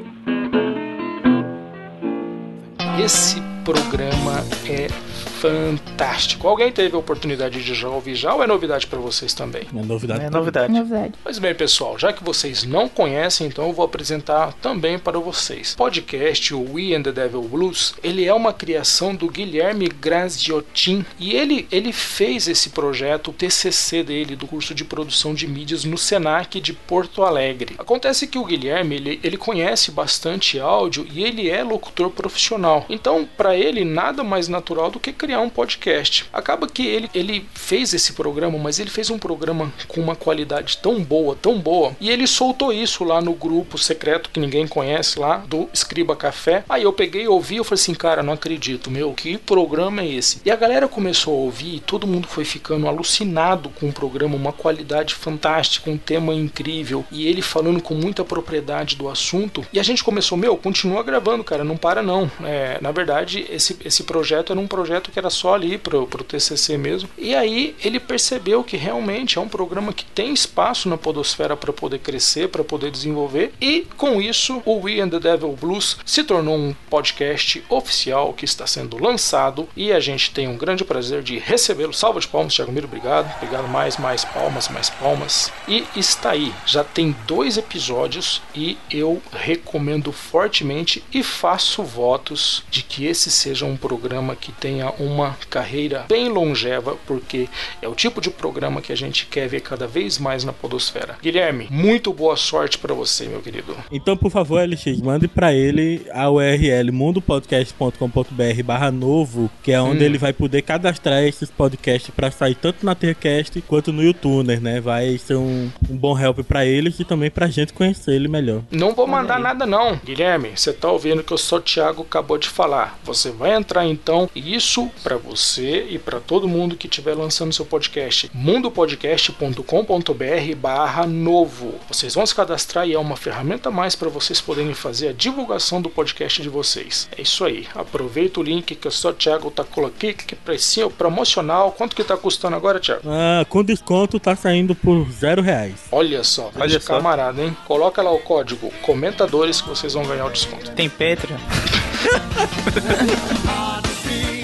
[3.04, 5.05] Esse programa é
[5.46, 6.48] fantástico.
[6.48, 9.64] Alguém teve a oportunidade de já ouvir já ou é novidade para vocês também?
[9.76, 10.26] É novidade.
[10.26, 10.74] É novidade.
[10.74, 11.14] Novidade.
[11.24, 15.74] Pois bem, pessoal, já que vocês não conhecem, então eu vou apresentar também para vocês.
[15.74, 21.06] O podcast, o We and the Devil Blues, ele é uma criação do Guilherme Graziotin
[21.20, 25.84] e ele, ele fez esse projeto, o TCC dele, do curso de produção de mídias
[25.84, 27.76] no Senac de Porto Alegre.
[27.78, 32.86] Acontece que o Guilherme, ele, ele conhece bastante áudio e ele é locutor profissional.
[32.90, 36.26] Então, para ele, nada mais natural do que criar um podcast.
[36.32, 40.78] Acaba que ele, ele fez esse programa, mas ele fez um programa com uma qualidade
[40.78, 45.20] tão boa, tão boa, e ele soltou isso lá no grupo secreto que ninguém conhece
[45.20, 46.64] lá, do Escriba Café.
[46.68, 50.42] Aí eu peguei, ouvi, eu falei assim, cara, não acredito, meu, que programa é esse?
[50.46, 54.36] E a galera começou a ouvir e todo mundo foi ficando alucinado com o programa,
[54.36, 59.66] uma qualidade fantástica, um tema incrível, e ele falando com muita propriedade do assunto.
[59.72, 62.30] E a gente começou, meu, continua gravando, cara, não para não.
[62.44, 66.24] É, na verdade, esse, esse projeto era um projeto que era só ali pro, pro
[66.24, 67.10] TCC mesmo.
[67.18, 71.74] E aí ele percebeu que realmente é um programa que tem espaço na podosfera para
[71.74, 73.54] poder crescer, para poder desenvolver.
[73.62, 78.46] E com isso, o We and the Devil Blues se tornou um podcast oficial que
[78.46, 81.94] está sendo lançado e a gente tem um grande prazer de recebê-lo.
[81.94, 83.34] Salva de palmas, Thiago Miro, obrigado.
[83.38, 85.52] Obrigado mais, mais palmas, mais palmas.
[85.68, 92.84] E está aí, já tem dois episódios e eu recomendo fortemente e faço votos de
[92.84, 97.48] que esse seja um programa que tenha uma carreira bem longeva, porque
[97.82, 101.18] é o tipo de programa que a gente quer ver cada vez mais na podosfera.
[101.22, 103.76] Guilherme, muito boa sorte para você, meu querido.
[103.92, 110.04] Então, por favor, LX, mande pra ele a URL mundopodcast.com.br barra novo, que é onde
[110.04, 110.06] Hum.
[110.06, 114.80] ele vai poder cadastrar esses podcasts pra sair tanto na Tercast quanto no YouTuner, né?
[114.82, 118.62] Vai ser um, um bom help pra eles e também pra gente conhecer ele melhor.
[118.72, 120.00] Não vou mandar nada não.
[120.04, 123.00] Guilherme, você tá ouvindo o que o seu Thiago acabou de falar.
[123.04, 127.66] Você vai entrar então, isso para você e para todo mundo que estiver lançando seu
[127.66, 131.76] podcast, mundopodcast.com.br barra novo.
[131.88, 135.14] Vocês vão se cadastrar e é uma ferramenta a mais para vocês poderem fazer a
[135.14, 137.08] divulgação do podcast de vocês.
[137.18, 137.68] É isso aí.
[137.74, 141.72] Aproveita o link que o seu Thiago tá colocando aqui, que precinho promocional.
[141.72, 143.02] Quanto que tá custando agora, Thiago?
[143.06, 145.76] Ah, com desconto tá saindo por zero reais.
[145.92, 146.96] Olha só, Olha só.
[146.96, 147.56] camarada, hein?
[147.66, 150.72] Coloca lá o código comentadores que vocês vão ganhar o desconto.
[150.72, 151.38] Tem Patreon?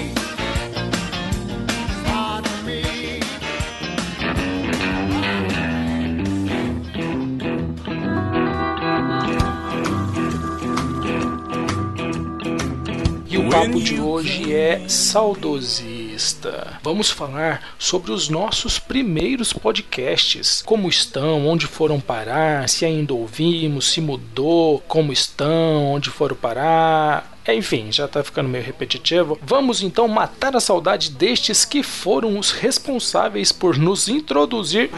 [13.46, 16.78] o papo de hoje é saudosista.
[16.82, 20.62] Vamos falar sobre os nossos primeiros podcasts.
[20.64, 27.31] Como estão, onde foram parar, se ainda ouvimos, se mudou, como estão, onde foram parar.
[27.48, 29.38] Enfim, já tá ficando meio repetitivo.
[29.42, 34.90] Vamos então matar a saudade destes que foram os responsáveis por nos introduzir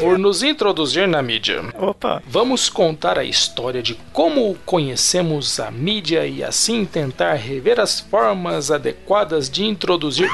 [0.00, 1.62] por nos introduzir na mídia.
[1.78, 2.22] Opa!
[2.26, 8.70] Vamos contar a história de como conhecemos a mídia e assim tentar rever as formas
[8.70, 10.30] adequadas de introduzir.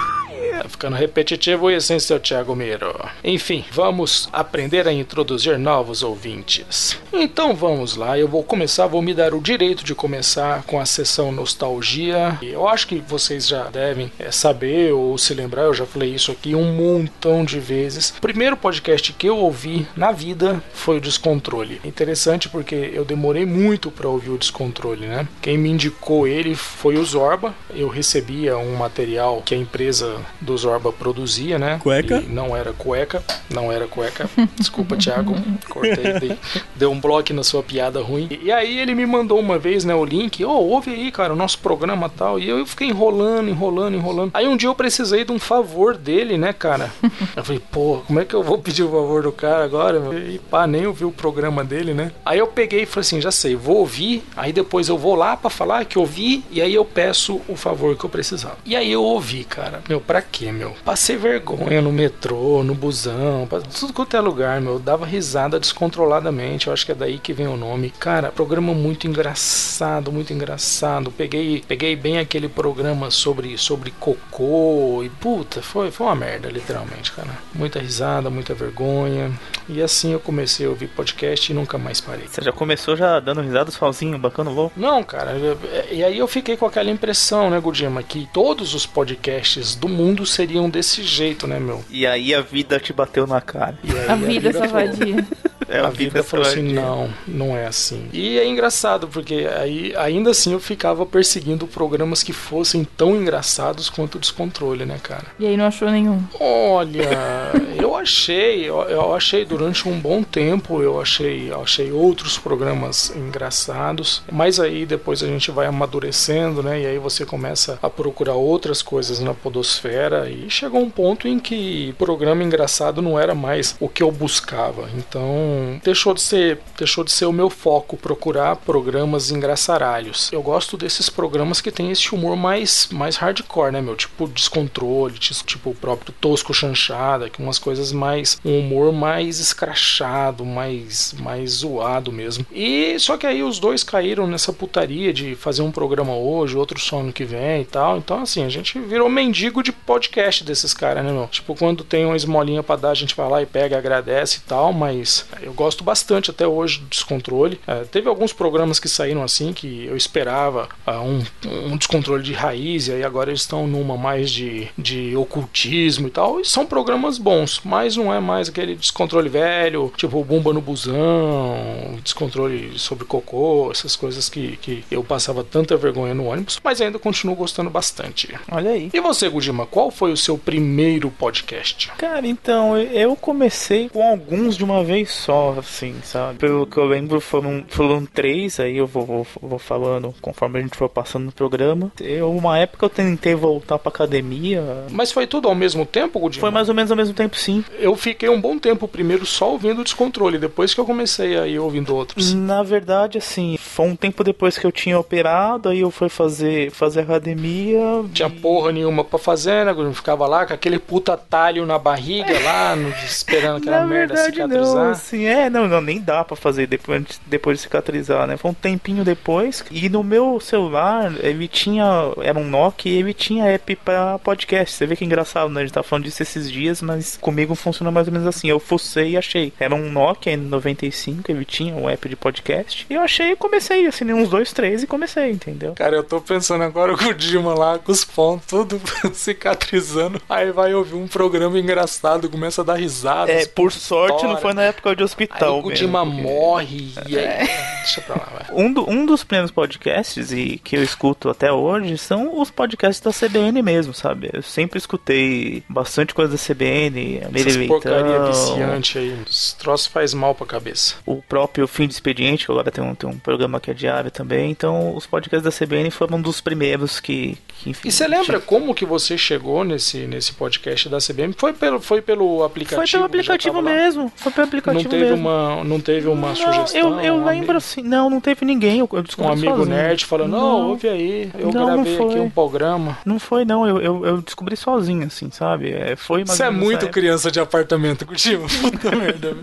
[0.51, 2.95] Tá ficando repetitivo isso, hein, seu Thiago Miro?
[3.23, 6.99] Enfim, vamos aprender a introduzir novos ouvintes.
[7.13, 10.87] Então vamos lá, eu vou começar, vou me dar o direito de começar com a
[10.87, 12.39] sessão Nostalgia.
[12.43, 16.33] Eu acho que vocês já devem é, saber ou se lembrar, eu já falei isso
[16.33, 18.11] aqui um montão de vezes.
[18.17, 21.81] O primeiro podcast que eu ouvi na vida foi o Descontrole.
[21.85, 25.29] Interessante porque eu demorei muito para ouvir o Descontrole, né?
[25.41, 27.55] Quem me indicou ele foi o Zorba.
[27.75, 31.79] Eu recebia um material que a empresa do Zorba produzia, né?
[31.83, 32.19] Cueca?
[32.19, 34.29] E não era cueca, não era cueca.
[34.59, 35.35] Desculpa, Thiago.
[35.69, 36.39] Cortei, dei,
[36.75, 38.29] deu um bloco na sua piada ruim.
[38.31, 40.45] E, e aí ele me mandou uma vez, né, o link.
[40.45, 42.39] Ô, oh, ouve aí, cara, o nosso programa tal.
[42.39, 44.31] E eu fiquei enrolando, enrolando, enrolando.
[44.35, 46.91] Aí um dia eu precisei de um favor dele, né, cara?
[47.35, 50.01] Eu falei, pô, como é que eu vou pedir o favor do cara agora?
[50.01, 50.17] Meu?
[50.19, 52.13] E pá, nem ouvi o programa dele, né?
[52.25, 54.23] Aí eu peguei e falei assim, já sei, vou ouvir.
[54.37, 56.45] Aí depois eu vou lá para falar que ouvi.
[56.51, 58.59] E aí eu peço o favor que eu precisava.
[58.65, 59.83] E aí eu ouvi, cara.
[59.89, 60.75] Meu, pra quê, meu?
[60.85, 64.75] Passei vergonha no metrô, no busão, tudo quanto é lugar, meu.
[64.75, 66.67] Eu dava risada descontroladamente.
[66.67, 67.91] Eu acho que é daí que vem o nome.
[67.99, 71.11] Cara, programa muito engraçado, muito engraçado.
[71.11, 77.13] Peguei, peguei bem aquele programa sobre, sobre cocô e puta, foi, foi uma merda, literalmente,
[77.13, 77.29] cara.
[77.55, 79.31] Muita risada, muita vergonha.
[79.69, 82.27] E assim eu comecei a ouvir podcast e nunca mais parei.
[82.29, 84.79] Você já começou já dando risada sozinho, bacana louco?
[84.79, 85.33] Não, cara.
[85.33, 85.59] eu-
[85.91, 90.16] E aí eu fiquei com aquela impressão, né, Gudima, que todos os podcasts do mundo
[90.25, 91.85] seriam desse jeito, né, meu?
[91.91, 93.77] E aí a vida te bateu na cara.
[93.85, 95.27] E aí A vida, falou- safadia.
[95.69, 98.09] É, a vida falou assim, não, não é assim.
[98.13, 103.91] E é engraçado, porque aí ainda assim eu ficava perseguindo programas que fossem tão engraçados
[103.91, 105.25] quanto o Descontrole, né, cara?
[105.39, 106.23] E aí não achou nenhum.
[106.39, 107.09] Olha,
[107.81, 113.13] eu achei, eu, eu achei durante um bom tempo, eu achei, eu achei outros programas
[113.17, 116.83] engraçados, mas aí depois a gente vai amadurecendo, né?
[116.83, 121.39] E aí você começa a procurar outras coisas na podosfera e chegou um ponto em
[121.41, 124.89] que programa engraçado não era mais o que eu buscava.
[124.97, 125.46] Então,
[125.83, 130.31] deixou de ser, deixou de ser o meu foco procurar programas engraçaralhos.
[130.33, 133.97] Eu gosto desses programas que tem esse humor mais mais hardcore, né, meu?
[133.97, 140.45] Tipo descontrole, tipo o próprio Tosco Chanchada, que umas coisas mais um humor mais escrachado,
[140.45, 142.47] mais mais zoado mesmo.
[142.53, 146.79] E só que aí os dois caíram nessa putaria de fazer um programa hoje, outro
[146.81, 147.99] só ano que vem e tal.
[147.99, 151.27] Então assim, a gente virou mendigo de podcast desses caras, né, meu?
[151.29, 154.49] Tipo, quando tem uma esmolinha pra dar, a gente vai lá e pega, agradece e
[154.49, 157.61] tal, mas eu gosto bastante até hoje do descontrole.
[157.67, 162.33] É, teve alguns programas que saíram assim que eu esperava ah, um, um descontrole de
[162.33, 166.41] raiz, e aí agora eles estão numa mais de, de ocultismo e tal.
[166.41, 171.99] E são programas bons, mas não é mais aquele descontrole velho, tipo Bumba no Busão,
[172.03, 176.99] descontrole sobre cocô, essas coisas que, que eu passava tanta vergonha no ônibus, mas ainda
[176.99, 178.35] continuo gostando bastante.
[178.51, 178.91] Olha aí.
[178.93, 181.91] E você, Gudima, qual foi o seu primeiro podcast?
[181.99, 186.39] Cara, então, eu comecei com alguns de uma vez só, assim, sabe?
[186.39, 190.63] Pelo que eu lembro, foram, foram três, aí eu vou, vou, vou falando conforme a
[190.63, 191.91] gente for passando no programa.
[192.01, 194.63] Eu, uma época eu tentei voltar pra academia.
[194.91, 196.41] Mas foi tudo ao mesmo tempo, Gudima?
[196.41, 197.65] Foi mais ou menos ao mesmo tempo, sim.
[197.79, 201.47] Eu fiquei um bom tempo primeiro só ouvindo o descontrole, depois que eu comecei a
[201.47, 202.33] ir ouvindo outros.
[202.33, 206.71] Na verdade, assim, foi um tempo depois que eu tinha operado, aí eu fui fazer,
[206.71, 207.81] fazer academia.
[208.13, 209.73] Tinha porra nenhuma pra fazer, né?
[209.73, 209.93] Gudima?
[209.95, 214.39] Ficava lá com aquele puta talho na barriga lá, no- esperando aquela Na merda verdade,
[214.41, 214.95] não, cicatrizar.
[215.17, 218.37] Assim, é, não, não, nem dá pra fazer depois, depois de cicatrizar, né?
[218.37, 219.65] Foi um tempinho depois.
[219.71, 221.85] E no meu celular, ele tinha,
[222.23, 224.75] era um Nokia e ele tinha app pra podcast.
[224.75, 225.61] Você vê que engraçado, né?
[225.61, 228.49] A gente tá falando disso esses dias, mas comigo funciona mais ou menos assim.
[228.49, 229.53] Eu fucei e achei.
[229.59, 232.87] Era um Nokia N95, ele tinha um app de podcast.
[232.89, 235.75] E eu achei e comecei, assim, uns dois, três e comecei, entendeu?
[235.75, 238.81] Cara, eu tô pensando agora com o Dima lá, com os pontos tudo
[239.15, 240.21] cicatrizando.
[240.29, 243.31] Aí vai ouvir um programa engraçado, começa a dar risada.
[243.31, 244.41] É, por sorte não estoura.
[244.41, 245.59] foi na época de Aí hospital.
[245.59, 247.47] o Gudima mesmo, porque- morre e aí.
[247.79, 248.65] Deixa pra lá, vai.
[248.65, 253.01] Um, do- um dos primeiros podcasts e que eu escuto até hoje são os podcasts
[253.01, 254.31] da CBN mesmo, sabe?
[254.33, 259.17] Eu sempre escutei bastante coisa da CBN, Essas Meire porcaria viciante aí.
[259.29, 260.97] Esse troço faz mal pra cabeça.
[261.07, 264.11] o próprio Fim de Expediente, que agora tem um, tem um programa que é diário
[264.11, 264.51] também.
[264.51, 267.89] Então, os podcasts da CBN foram um dos primeiros que, que enfim.
[267.89, 271.33] E você lembra como que você chegou nesse, nesse podcast da CBM?
[271.37, 272.81] Foi pelo, foi pelo aplicativo?
[272.81, 273.71] Foi pelo aplicativo lá?
[273.71, 274.13] mesmo.
[274.17, 275.29] Foi pelo aplicativo teve mesmo.
[275.29, 276.81] uma, não teve uma Não, sugestão?
[276.81, 277.83] eu, eu um lembro amigo- assim.
[277.83, 278.79] Não, não teve ninguém.
[278.81, 279.77] Eu, eu descobri Um amigo sozinho.
[279.77, 280.69] nerd falando, não, Não.
[280.71, 282.99] ouve aí, eu Não, não gravei aqui um programa.
[283.05, 283.67] Não foi, não.
[283.67, 285.71] Eu, eu, eu descobri sozinho, assim, sabe?
[285.73, 288.45] É, foi Você é muito criança de apartamento, Curitiba.
[288.63, 289.37] Puta merda.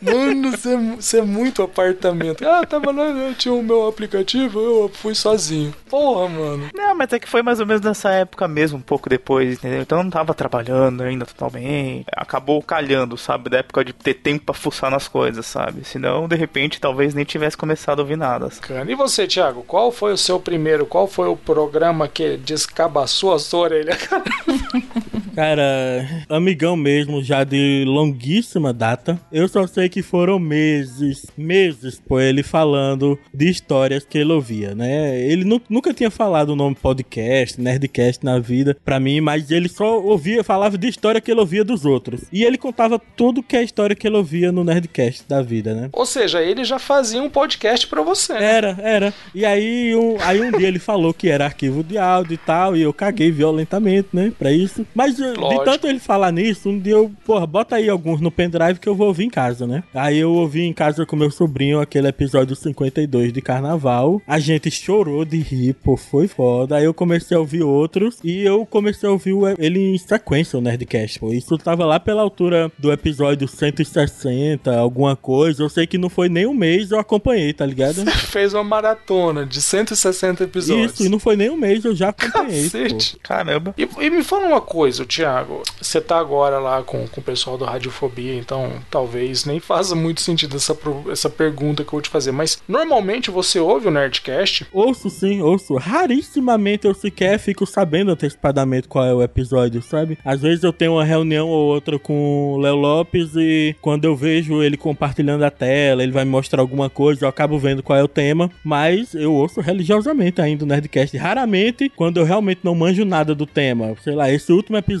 [0.00, 2.46] Mano, você é, você é muito apartamento.
[2.46, 5.74] Ah, tava lá, eu tinha o meu aplicativo, eu fui sozinho.
[5.88, 6.68] Porra, mano.
[6.74, 9.80] Não, mas é que foi mais ou menos nessa época mesmo, um pouco depois, entendeu?
[9.82, 12.04] Então eu não tava trabalhando ainda totalmente.
[12.14, 13.50] Acabou calhando, sabe?
[13.50, 15.84] Da época de ter tempo pra fuçar nas coisas, sabe?
[15.84, 18.48] Senão, de repente, talvez nem tivesse começado a ouvir nada.
[18.62, 20.86] Cara, E você, Thiago, qual foi o seu primeiro?
[20.86, 23.98] Qual foi o programa que descabaçou a sua orelha?
[25.42, 29.20] Cara, amigão mesmo, já de longuíssima data.
[29.30, 34.74] Eu só sei que foram meses, meses, por ele falando de histórias que ele ouvia,
[34.74, 35.16] né?
[35.20, 39.68] Ele nu- nunca tinha falado o nome podcast, Nerdcast na vida pra mim, mas ele
[39.68, 42.22] só ouvia, falava de história que ele ouvia dos outros.
[42.32, 45.72] E ele contava tudo que é a história que ele ouvia no Nerdcast da vida,
[45.72, 45.88] né?
[45.92, 48.32] Ou seja, ele já fazia um podcast pra você.
[48.32, 48.44] né?
[48.44, 49.14] Era, era.
[49.32, 52.76] E aí um, aí um dia ele falou que era arquivo de áudio e tal,
[52.76, 54.84] e eu caguei violentamente, né, pra isso.
[54.92, 55.64] Mas eh, de Lógico.
[55.64, 58.94] tanto ele falar nisso, um dia eu, porra, bota aí alguns no pendrive que eu
[58.94, 59.82] vou ouvir em casa, né?
[59.94, 64.20] Aí eu ouvi em casa com meu sobrinho aquele episódio 52 de carnaval.
[64.26, 66.76] A gente chorou de rir, pô, foi foda.
[66.76, 70.62] Aí eu comecei a ouvir outros e eu comecei a ouvir ele em sequência, o
[70.62, 71.32] Nerdcast, pô.
[71.32, 75.62] Isso tava lá pela altura do episódio 160, alguma coisa.
[75.62, 78.04] Eu sei que não foi nem um mês, eu acompanhei, tá ligado?
[78.28, 80.92] Fez uma maratona de 160 episódios.
[80.92, 82.78] Isso, e não foi nem um mês, eu já acompanhei, pô.
[82.78, 83.18] Cacete.
[83.22, 83.74] Caramba.
[83.76, 85.62] E, e me fala uma coisa, Thiago.
[85.80, 90.20] Você tá agora lá com, com o pessoal do Radiofobia, então talvez nem faça muito
[90.20, 90.76] sentido essa,
[91.10, 92.30] essa pergunta que eu vou te fazer.
[92.30, 94.66] Mas normalmente você ouve o Nerdcast?
[94.72, 95.76] Ouço sim, ouço.
[95.76, 100.18] Rarissimamente eu sequer fico sabendo antecipadamente qual é o episódio, sabe?
[100.24, 104.14] Às vezes eu tenho uma reunião ou outra com o Léo Lopes e quando eu
[104.14, 107.98] vejo ele compartilhando a tela, ele vai me mostrar alguma coisa, eu acabo vendo qual
[107.98, 111.16] é o tema, mas eu ouço religiosamente ainda o Nerdcast.
[111.16, 113.94] Raramente, quando eu realmente não manjo nada do tema.
[114.02, 114.97] Sei lá, esse último episódio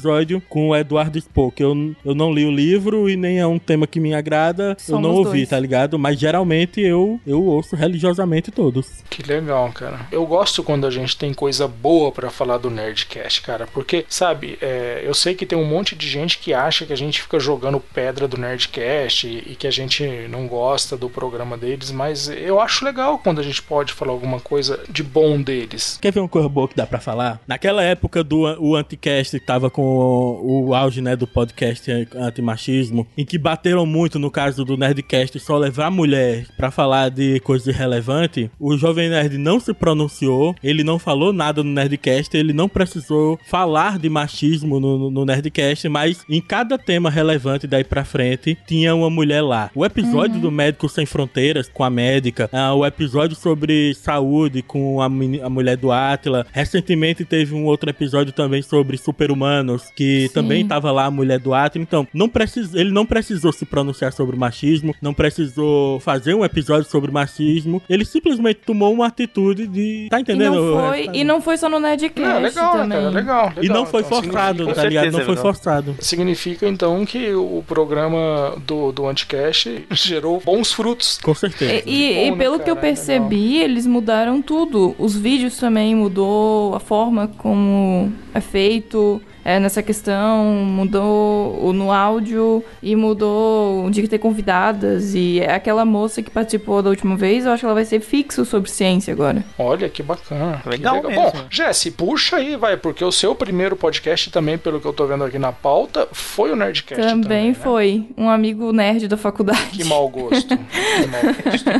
[0.48, 3.86] com o Eduardo Spock, eu, eu não li o livro e nem é um tema
[3.86, 5.48] que me agrada, eu Somos não ouvi, dois.
[5.48, 5.98] tá ligado?
[5.98, 9.02] Mas geralmente eu, eu ouço religiosamente todos.
[9.10, 10.00] Que legal, cara.
[10.10, 13.66] Eu gosto quando a gente tem coisa boa pra falar do Nerdcast, cara.
[13.72, 16.96] Porque, sabe, é, eu sei que tem um monte de gente que acha que a
[16.96, 21.56] gente fica jogando pedra do Nerdcast e, e que a gente não gosta do programa
[21.56, 25.98] deles, mas eu acho legal quando a gente pode falar alguma coisa de bom deles.
[26.00, 27.40] Quer ver uma coisa boa que dá pra falar?
[27.46, 33.24] Naquela época do o Anticast tava com o, o auge, né, do podcast antimachismo, em
[33.24, 38.50] que bateram muito no caso do Nerdcast só levar mulher pra falar de coisa irrelevante,
[38.58, 43.38] o Jovem Nerd não se pronunciou, ele não falou nada no Nerdcast, ele não precisou
[43.46, 48.94] falar de machismo no, no- Nerdcast, mas em cada tema relevante daí pra frente tinha
[48.94, 49.70] uma mulher lá.
[49.74, 55.00] O episódio do Médico Sem Fronteiras com a médica, ah, o episódio sobre saúde com
[55.02, 56.46] a, a mulher do Atila.
[56.52, 60.34] Recentemente teve um outro episódio também sobre super-humanos, que Sim.
[60.34, 61.82] também tava lá a mulher do Atila.
[61.82, 66.88] Então, não precis, ele não precisou se pronunciar sobre machismo, não precisou fazer um episódio
[66.90, 67.82] sobre machismo.
[67.88, 70.08] Ele simplesmente tomou uma atitude de.
[70.10, 70.54] Tá E entendendo?
[70.74, 72.98] não, foi, e não foi só no Nerdcast Não, legal, né, também.
[72.98, 73.10] cara?
[73.10, 73.76] Legal, E legal.
[73.76, 75.04] não foi Então, forçado, tá ligado?
[75.04, 75.42] Não certeza, foi legal.
[75.42, 75.96] forçado.
[76.00, 81.18] Significa então que o programa do, do Anticast gerou bons frutos.
[81.22, 81.82] Com certeza.
[81.86, 82.86] E, e- e Bom, né, pelo que eu cara?
[82.88, 84.94] percebi, eles mudaram tudo.
[84.98, 92.62] Os vídeos também mudou, a forma como é feito é, nessa questão, mudou no áudio
[92.82, 95.14] e mudou de ter convidadas.
[95.14, 98.44] E aquela moça que participou da última vez, eu acho que ela vai ser fixo
[98.44, 99.42] sobre ciência agora.
[99.58, 100.60] Olha que bacana.
[100.62, 101.14] que Legal mesmo.
[101.14, 105.06] Bom, Jesse, puxa aí, vai, porque o seu primeiro podcast também, pelo que eu tô
[105.06, 107.00] vendo aqui na pauta, foi o Nerdcast.
[107.02, 107.54] Também, Também, né?
[107.54, 109.70] foi um amigo nerd da faculdade.
[109.78, 110.48] Que mau gosto.
[110.58, 111.70] que mau gosto.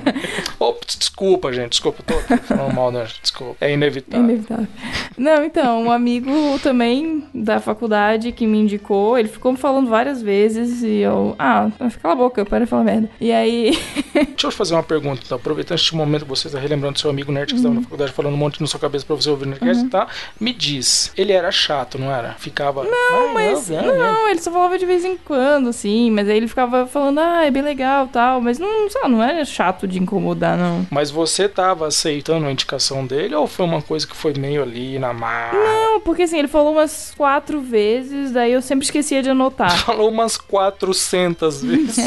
[0.59, 1.73] Ops, desculpa, gente.
[1.73, 3.07] Desculpa, tô falando mal, né?
[3.21, 3.57] Desculpa.
[3.61, 4.25] É É inevitável.
[4.25, 4.67] inevitável.
[5.19, 10.21] Não, então, um amigo também da faculdade que me indicou, ele ficou me falando várias
[10.23, 11.71] vezes e eu, ah,
[12.03, 13.11] cala a boca, para de falar merda.
[13.21, 13.71] E aí,
[14.15, 15.37] Deixa eu te fazer uma pergunta, então.
[15.37, 17.81] Aproveitando este momento que você está relembrando do seu amigo nerd que estava Uhum.
[17.81, 20.07] na faculdade falando um monte na sua cabeça pra você ouvir o Nerdcast, tá?
[20.41, 22.35] Me diz, ele era chato, não era?
[22.39, 22.83] Ficava.
[22.85, 26.87] Não, mas não, ele só falava de vez em quando, assim, mas aí ele ficava
[26.87, 30.57] falando, ah, é bem legal tal, mas não, sei lá, não era chato de incomodar,
[30.57, 30.87] não.
[30.91, 34.99] Mas você tava aceitando a indicação dele ou foi uma coisa que foi meio ali
[34.99, 35.53] na mar?
[35.55, 39.71] Não, porque assim, ele falou umas quatro quatro vezes, daí eu sempre esquecia de anotar.
[39.85, 41.99] Falou umas 400 vezes.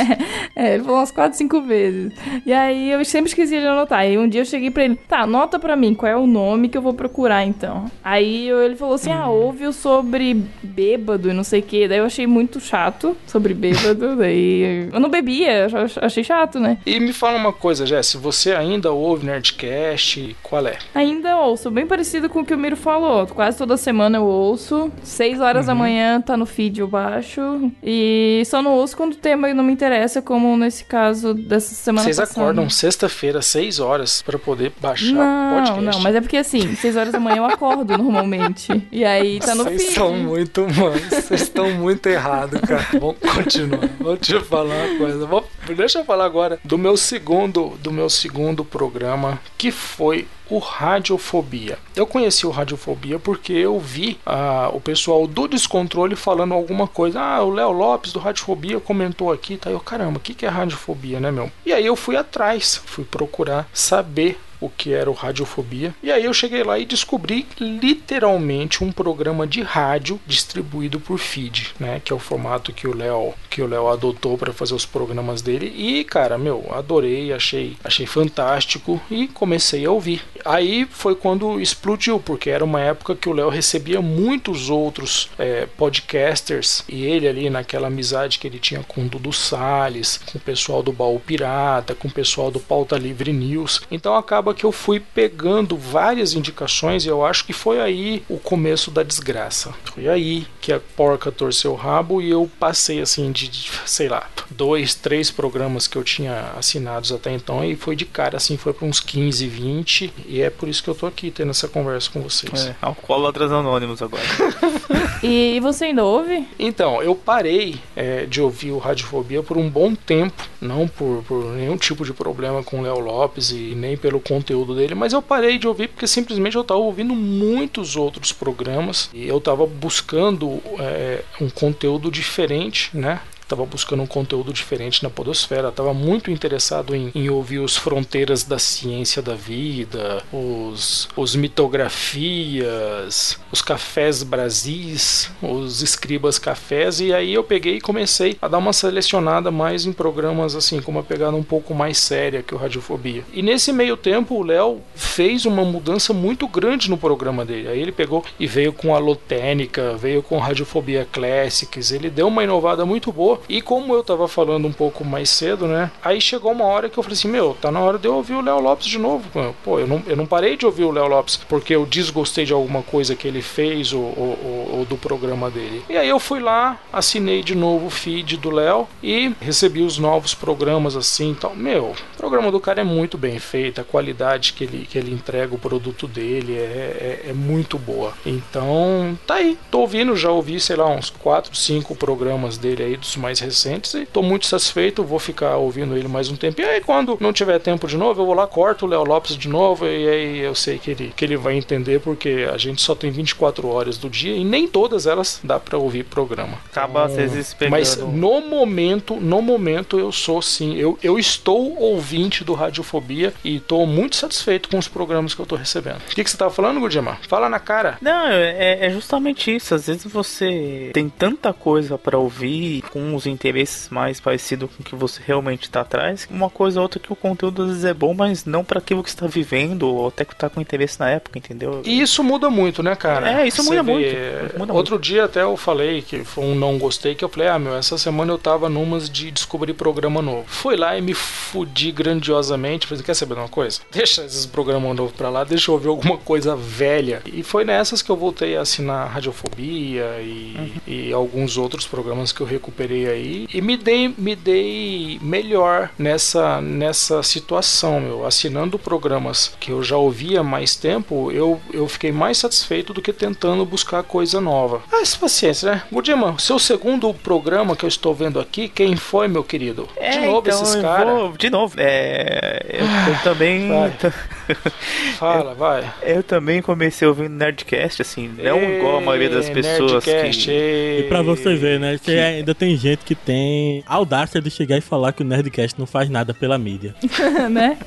[0.56, 2.14] É, ele falou umas quatro, cinco vezes.
[2.46, 4.06] E aí eu sempre esquecia de anotar.
[4.08, 6.70] E um dia eu cheguei pra ele, tá, anota pra mim qual é o nome
[6.70, 7.86] que eu vou procurar então.
[8.04, 11.88] Aí eu- ele falou assim: ah, ouve o sobre bêbado e não sei o que.
[11.88, 14.16] Daí eu achei muito chato sobre bêbado.
[14.22, 15.68] daí eu não bebia,
[16.02, 16.78] achei chato, né?
[16.86, 20.36] E me fala uma coisa, Jess, você ainda ouve Nerdcast?
[20.44, 20.78] Qual é?
[20.94, 23.26] Ainda ouço, bem parecido com o que o Miro falou.
[23.26, 24.92] Quase toda semana eu ouço.
[25.22, 27.72] Seis horas da manhã tá no feed eu baixo.
[27.84, 32.04] E só não ouço quando o tema não me interessa, como nesse caso dessa semana
[32.06, 32.42] Vocês passada.
[32.42, 35.82] acordam sexta-feira, 6 horas, pra poder baixar Não, podcast.
[35.98, 38.68] não, mas é porque assim, seis horas da manhã eu acordo normalmente.
[38.92, 39.94] E aí tá no Vocês feed.
[39.94, 41.00] são muito, mano.
[41.10, 42.88] Vocês estão muito errados, cara.
[42.94, 43.90] Vamos continuar.
[44.00, 45.26] Vou te falar uma coisa.
[45.28, 50.60] Vou- deixa eu falar agora do meu segundo, do meu segundo programa, que foi o
[50.60, 51.80] Radiofobia.
[51.96, 57.22] Eu conheci o Radiofobia porque eu vi ah, o pessoal do Descontrole falando alguma coisa.
[57.22, 59.56] Ah, o Léo Lopes do Radiofobia comentou aqui.
[59.56, 61.50] Tá, eu, caramba, o que, que é Radiofobia, né, meu?
[61.66, 65.94] E aí eu fui atrás, fui procurar saber o que era o Radiofobia.
[66.02, 71.74] E aí eu cheguei lá e descobri literalmente um programa de rádio distribuído por feed,
[71.80, 74.86] né, que é o formato que o Léo que o Léo adotou para fazer os
[74.86, 75.74] programas dele.
[75.76, 80.22] E cara, meu, adorei, achei, achei fantástico e comecei a ouvir.
[80.46, 85.66] Aí foi quando explodiu, porque era uma época que o Léo recebia muitos outros é,
[85.66, 90.42] podcasters e ele ali naquela amizade que ele tinha com o Dudu Salles, com o
[90.42, 93.82] pessoal do Baú Pirata, com o pessoal do Pauta Livre News.
[93.92, 98.38] Então acaba que eu fui pegando várias indicações e eu acho que foi aí o
[98.38, 99.74] começo da desgraça.
[99.94, 104.08] Foi aí que a porca torceu o rabo e eu passei assim de, de, sei
[104.08, 108.58] lá, dois, três programas que eu tinha assinados até então e foi de cara assim,
[108.58, 111.68] foi para uns 15, 20 e é por isso que eu tô aqui tendo essa
[111.68, 112.68] conversa com vocês.
[112.68, 114.24] É, alcoólatras anônimos agora.
[115.24, 116.48] E você ainda ouve?
[116.58, 121.46] Então, eu parei é, de ouvir o Radiofobia por um bom tempo, não por, por
[121.54, 125.22] nenhum tipo de problema com o Léo Lopes e nem pelo conteúdo dele, mas eu
[125.22, 130.62] parei de ouvir porque simplesmente eu estava ouvindo muitos outros programas e eu estava buscando
[130.80, 133.22] é, um conteúdo diferente, né?
[133.52, 138.46] Estava buscando um conteúdo diferente na Podosfera, estava muito interessado em, em ouvir os Fronteiras
[138.46, 147.34] da Ciência da Vida, os, os Mitografias, os Cafés Brasis, os Escribas Cafés, e aí
[147.34, 151.36] eu peguei e comecei a dar uma selecionada mais em programas assim, com uma pegada
[151.36, 153.26] um pouco mais séria que o Radiofobia.
[153.34, 157.68] E nesse meio tempo o Léo fez uma mudança muito grande no programa dele.
[157.68, 162.46] Aí ele pegou e veio com a Lotênica, veio com Radiofobia Classics, ele deu uma
[162.46, 163.41] inovada muito boa.
[163.50, 165.92] E como eu tava falando um pouco mais cedo, né?
[166.04, 168.34] Aí chegou uma hora que eu falei assim: Meu, tá na hora de eu ouvir
[168.34, 169.26] o Léo Lopes de novo.
[169.64, 172.54] Pô, eu não, eu não parei de ouvir o Léo Lopes porque eu desgostei de
[172.54, 175.84] alguma coisa que ele fez ou, ou, ou- ou do programa dele.
[175.90, 179.98] E aí eu fui lá, assinei de novo o feed do Léo e recebi os
[179.98, 184.54] novos programas assim então Meu, o programa do cara é muito bem feito, a qualidade
[184.54, 188.14] que ele, que ele entrega o produto dele é, é, é muito boa.
[188.26, 192.98] Então, tá aí, tô ouvindo, já ouvi, sei lá, uns 4, 5 programas dele aí,
[192.98, 196.62] dos mais recentes, e tô muito satisfeito, vou ficar ouvindo ele mais um tempo.
[196.62, 199.38] E aí, quando não tiver tempo de novo, eu vou lá, corto o Léo Lopes
[199.38, 202.82] de novo, e aí eu sei que ele, que ele vai entender, porque a gente
[202.82, 206.58] só tem 24 horas do dia e nem todas elas dá pra ouvir programa.
[206.70, 207.72] Acaba às vezes pegando.
[207.72, 213.58] Mas no momento, no momento eu sou sim, eu, eu estou ouvinte do Radiofobia e
[213.58, 216.02] estou muito satisfeito com os programas que eu estou recebendo.
[216.12, 217.18] O que, que você tava falando, Gudima?
[217.28, 217.98] Fala na cara.
[218.02, 219.74] Não, é, é justamente isso.
[219.76, 224.86] Às vezes você tem tanta coisa pra ouvir com os interesses mais parecidos com o
[224.86, 226.28] que você realmente tá atrás.
[226.30, 229.04] Uma coisa ou outra que o conteúdo às vezes é bom, mas não pra aquilo
[229.04, 231.82] que você tá vivendo ou até que tá com interesse na época, entendeu?
[231.86, 233.42] E isso muda muito, né, cara?
[233.42, 236.78] É, isso muda vê, muito, muda Outro dia até eu falei que foi um não
[236.78, 240.46] gostei, que eu falei, ah, meu, essa semana eu tava numas de descobrir programa novo.
[240.48, 242.88] Fui lá e me fudi grandiosamente.
[242.88, 243.82] Falei, quer saber de uma coisa?
[243.92, 247.22] Deixa esses programas novos pra lá, deixa eu ouvir alguma coisa velha.
[247.26, 252.42] E foi nessas que eu voltei a assinar Radiofobia e, e alguns outros programas que
[252.42, 253.48] eu recuperei aí.
[253.54, 258.26] E me dei, me dei melhor nessa, nessa situação, meu.
[258.26, 263.02] Assinando programas que eu já ouvia há mais tempo, eu, eu fiquei mais satisfeito do
[263.02, 264.82] que tentando buscar coisa nova.
[264.92, 265.84] Mas paciência, né?
[265.92, 269.88] Gudima, seu segundo programa que eu estou vendo aqui, quem foi, meu querido?
[269.96, 271.38] É, De novo então esses caras.
[271.38, 272.66] De novo, é.
[272.70, 273.70] Eu, eu também.
[275.18, 275.92] Fala, vai.
[276.02, 281.00] Eu também comecei ouvindo Nerdcast, assim, não igual a maioria das pessoas Nerdcast, que...
[281.00, 281.98] E pra você ver, né?
[281.98, 285.86] Você ainda tem gente que tem audácia de chegar e falar que o Nerdcast não
[285.86, 286.96] faz nada pela mídia.
[287.50, 287.78] né?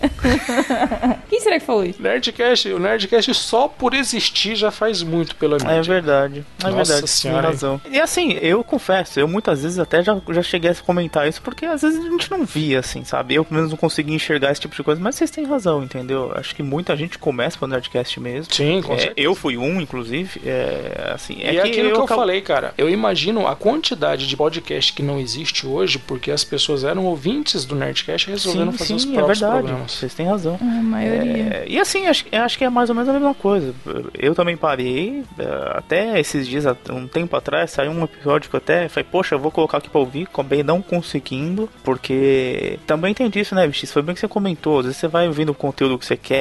[1.29, 2.01] Quem será que falou isso?
[2.01, 5.73] Nerdcast, o Nerdcast só por existir já faz muito pela mídia.
[5.73, 7.81] É verdade, é Nossa verdade, senhora, tem razão.
[7.91, 11.67] E assim, eu confesso, eu muitas vezes até já, já cheguei a comentar isso, porque
[11.67, 13.35] às vezes a gente não via, assim, sabe?
[13.35, 16.33] Eu pelo menos não conseguia enxergar esse tipo de coisa, mas vocês têm razão, entendeu?
[16.45, 18.53] Acho que muita gente começa pelo Nerdcast mesmo.
[18.53, 22.21] Sim, com É, eu fui um, inclusive, é, assim, e é aquilo que eu acabo-
[22.21, 22.75] falei, cara.
[22.77, 27.65] Eu imagino a quantidade de podcast que não existe hoje porque as pessoas eram ouvintes
[27.65, 29.93] do Nerdcast e resolveram Sim, fazer os sim, é próprios verdade, programas.
[29.93, 30.59] vocês têm razão.
[30.61, 31.43] A maioria.
[31.45, 33.75] É, e assim, acho, eu acho que é mais ou menos a mesma coisa.
[34.19, 35.45] Eu também parei, é,
[35.79, 39.39] até esses dias, um tempo atrás, saiu um episódio que eu até falei, poxa, eu
[39.39, 43.87] vou colocar aqui pra ouvir, acabei não conseguindo, porque também tem disso, né, bicho?
[43.87, 46.34] Foi bem que você comentou, às vezes você vai ouvindo o conteúdo que você quer,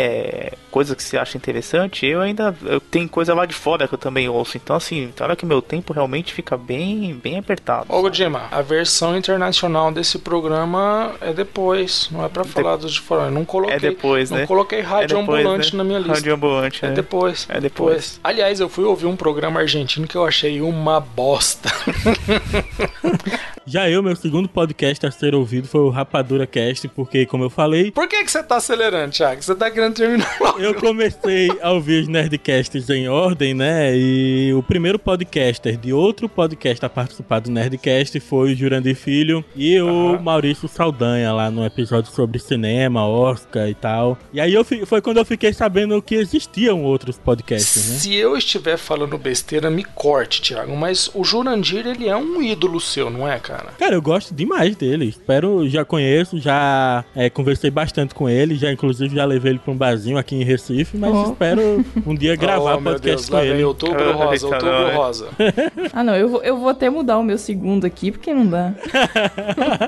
[0.71, 3.97] coisa que você acha interessante, eu ainda eu, tem coisa lá de fora que eu
[3.97, 7.85] também ouço, então assim, tem hora que meu tempo realmente fica bem, bem apertado.
[7.89, 12.99] Ô, Godima, a versão internacional desse programa é depois, não é pra falar dos de
[13.01, 13.23] fora.
[13.25, 14.47] Eu não coloquei, É depois, não né?
[14.47, 15.77] coloquei rádio É depois, ambulante né?
[15.77, 16.13] na minha lista.
[16.13, 16.93] Rádio ambulante, É né?
[16.95, 17.45] depois.
[17.49, 18.19] É depois.
[18.23, 21.69] Aliás, eu fui ouvir um programa argentino que eu achei uma bosta.
[23.66, 27.49] Já eu, meu segundo podcast a ser ouvido foi o Rapadura Cast, porque, como eu
[27.49, 29.41] falei, Por que, que você tá acelerando, Thiago?
[29.41, 30.59] Você tá querendo terminar logo.
[30.59, 33.95] eu comecei a ouvir os Nerdcasts em ordem, né?
[33.95, 39.45] E o primeiro podcaster de outro podcast a participar do Nerdcast foi o Jurandir Filho
[39.55, 44.18] e o Maurício Saldanha, lá no episódio sobre cinema, Oscar e tal.
[44.34, 47.95] E aí eu foi quando eu fiquei sabendo que existiam outros podcasts, né?
[47.97, 50.76] Se eu estiver falando besteira, me corte, Thiago.
[50.76, 53.53] Mas o Jurandir, ele é um ídolo seu, não é, cara?
[53.78, 55.06] Cara, eu gosto demais dele.
[55.06, 59.72] Espero, já conheço, já é, conversei bastante com ele, já inclusive já levei ele pra
[59.72, 61.32] um barzinho aqui em Recife, mas Oh.
[61.32, 63.64] espero um dia gravar oh, meu podcast Deus, com lá vem ele.
[63.64, 65.28] outubro Ah, rosa, outubro não, rosa.
[65.93, 68.74] Ah, não, eu vou, eu vou até mudar o meu segundo aqui, porque não dá.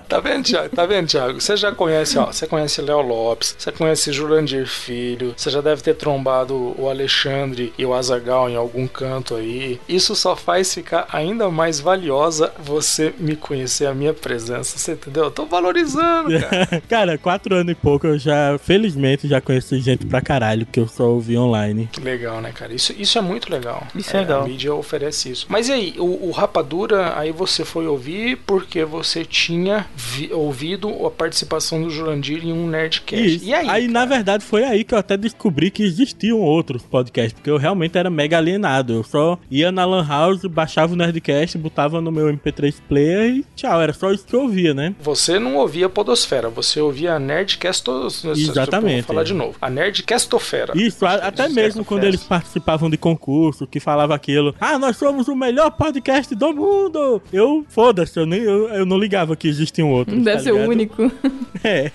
[0.07, 0.76] Tá vendo, Thiago?
[0.76, 1.41] Tá vendo, Thiago?
[1.41, 5.82] Você já conhece, ó, você conhece Léo Lopes, você conhece Jurandir Filho, você já deve
[5.82, 9.80] ter trombado o Alexandre e o Azagal em algum canto aí.
[9.88, 13.54] Isso só faz ficar ainda mais valiosa você me conhecer
[13.87, 15.25] a minha presença, você entendeu?
[15.25, 16.81] Eu tô valorizando, cara.
[16.89, 20.87] Cara, quatro anos e pouco eu já, felizmente, já conheci gente pra caralho que eu
[20.87, 21.89] só ouvi online.
[21.91, 22.73] Que legal, né, cara?
[22.73, 23.85] Isso, isso é muito legal.
[23.95, 24.43] Isso é legal.
[24.43, 25.45] A mídia oferece isso.
[25.49, 31.05] Mas e aí, o, o Rapadura, aí você foi ouvir porque você tinha vi- ouvido
[31.05, 33.25] a participação do Jurandir em um Nerdcast.
[33.35, 33.45] Isso.
[33.45, 33.87] E aí?
[33.87, 34.15] na cara?
[34.15, 38.09] verdade, foi aí que eu até descobri que existiam outros podcasts, porque eu realmente era
[38.09, 38.93] mega alienado.
[38.93, 43.44] Eu só ia na Lan House, baixava o Nerdcast, botava no meu MP3 player e
[43.55, 44.95] tchau, era só isso que eu ouvia, né?
[45.01, 48.23] Você não ouvia Podosfera, você ouvia a Nerdcastos...
[48.25, 49.23] Exatamente, Vou falar é.
[49.25, 49.55] de novo.
[49.61, 50.73] A Nerdcastofera.
[50.75, 55.27] Isso, a- até mesmo quando eles participavam de concurso, que falava aquilo, ah, nós somos
[55.27, 57.21] o melhor podcast do mundo.
[57.31, 60.17] Eu, foda-se, eu, nem- eu, eu não ligava que existiam outros.
[60.23, 61.11] Deve tá ser o único.
[61.63, 61.89] É.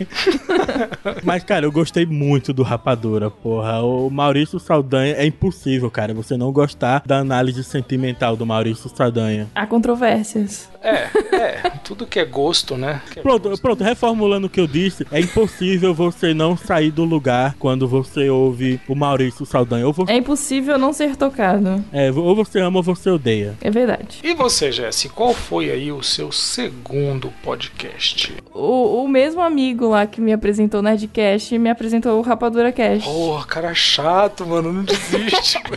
[1.23, 3.81] Mas, cara, eu gostei muito do Rapadura, porra.
[3.83, 9.49] O Maurício Saldanha é impossível, cara, você não gostar da análise sentimental do Maurício Saldanha.
[9.55, 10.69] Há controvérsias.
[10.83, 11.09] É,
[11.41, 11.73] é.
[11.85, 13.01] Tudo que é gosto, né?
[13.11, 13.63] Que é Pronto, gosto.
[13.63, 18.29] pronto, reformulando o que eu disse, é impossível você não sair do lugar quando você
[18.31, 19.87] ouve o Maurício Saldanha.
[19.87, 21.85] Ou, vo- É impossível não ser tocado.
[21.93, 23.55] é, ou você ama ou você odeia.
[23.61, 24.19] É verdade.
[24.23, 28.35] E você, Jesse, qual foi aí o seu segundo podcast?
[28.55, 33.05] O, o mesmo amigo lá que me apresentou o Nerdcast me apresentou o Rapadura Cast.
[33.09, 35.59] Porra, cara chato, mano, não desiste.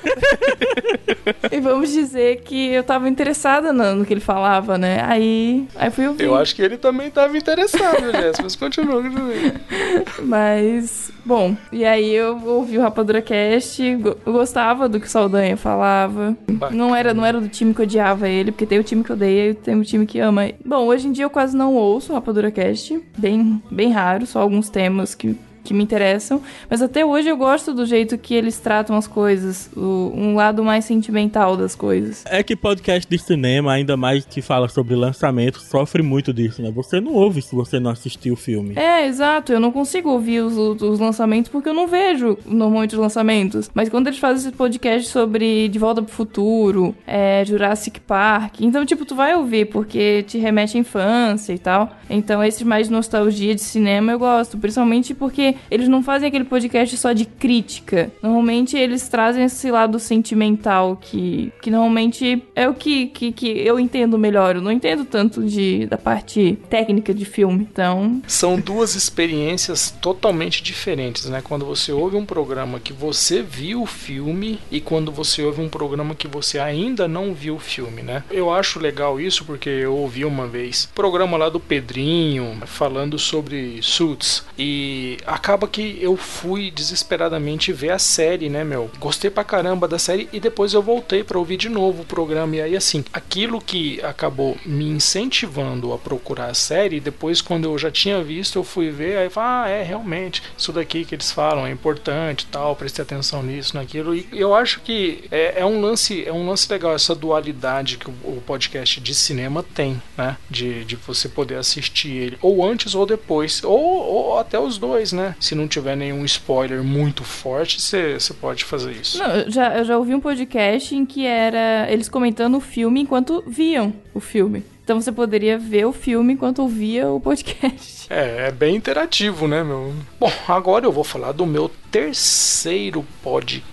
[1.52, 5.02] E vamos dizer que eu tava interessada no, no que ele falava, né?
[5.04, 6.24] Aí, aí fui ouvir.
[6.24, 9.34] Eu acho que ele também tava interessado, Jess, mas continua, continua.
[10.24, 15.58] Mas, bom, e aí eu ouvi o Rapadura Cast, eu gostava do que o Saldanha
[15.58, 16.36] falava.
[16.50, 16.78] Bacana.
[16.78, 19.52] Não era, não era do time que odiava ele, porque tem o time que odeia
[19.52, 20.50] e tem o time que ama.
[20.66, 24.40] Bom, hoje em dia eu quase não ouço o Rapadura Cast, bem, bem raro, só
[24.40, 28.60] alguns temas que que me interessam, mas até hoje eu gosto do jeito que eles
[28.60, 32.24] tratam as coisas, o- um lado mais sentimental das coisas.
[32.28, 36.72] É que podcast de cinema, ainda mais que fala sobre lançamento, sofre muito disso, né?
[36.72, 38.74] Você não ouve se você não assistiu o filme.
[38.78, 39.52] É, exato.
[39.54, 43.70] Eu não consigo ouvir os, os lançamentos porque eu não vejo normalmente os lançamentos.
[43.74, 48.86] Mas quando eles fazem esse podcast sobre De Volta pro Futuro, é, Jurassic Park, então,
[48.86, 51.92] tipo, tu vai ouvir porque te remete à infância e tal.
[52.10, 54.58] Então, esses mais de nostalgia de cinema eu gosto.
[54.58, 58.12] Principalmente porque eles não fazem aquele podcast só de crítica.
[58.22, 63.80] Normalmente eles trazem esse lado sentimental que, que normalmente é o que, que, que eu
[63.80, 64.56] entendo melhor.
[64.56, 67.68] Eu não entendo tanto de, da parte técnica de filme.
[67.72, 71.42] Então, São duas experiências totalmente diferentes, né?
[71.44, 75.70] Quando você ouve um programa que você viu o filme e quando você ouve um
[75.70, 78.24] programa que você ainda não viu o filme, né?
[78.32, 83.80] Eu acho legal isso porque eu ouvi uma vez programa lá do Pedrinho falando sobre
[83.82, 88.90] Suits e acaba que eu fui desesperadamente ver a série, né, meu?
[88.98, 92.56] Gostei pra caramba da série e depois eu voltei pra ouvir de novo o programa
[92.56, 97.78] e aí assim, aquilo que acabou me incentivando a procurar a série, depois quando eu
[97.78, 101.68] já tinha visto, eu fui ver, aí ah, é, realmente, isso daqui que eles falam
[101.68, 104.16] é importante, tal, prestei atenção nisso, naquilo.
[104.16, 108.10] E eu acho que é, é um lance, é um lance legal essa dualidade que
[108.10, 110.38] o, o podcast de cinema tem, né?
[110.50, 115.12] De, de você poder assistir ele ou antes ou depois, ou, ou até os dois,
[115.12, 115.33] né?
[115.40, 119.18] Se não tiver nenhum spoiler muito forte, você você pode fazer isso.
[119.18, 123.02] Não, eu já, eu já ouvi um podcast em que era eles comentando o filme
[123.02, 124.64] enquanto viam o filme.
[124.84, 128.08] Então você poderia ver o filme enquanto ouvia o podcast.
[128.10, 129.94] É, é bem interativo, né, meu?
[130.20, 133.73] Bom, agora eu vou falar do meu terceiro podcast.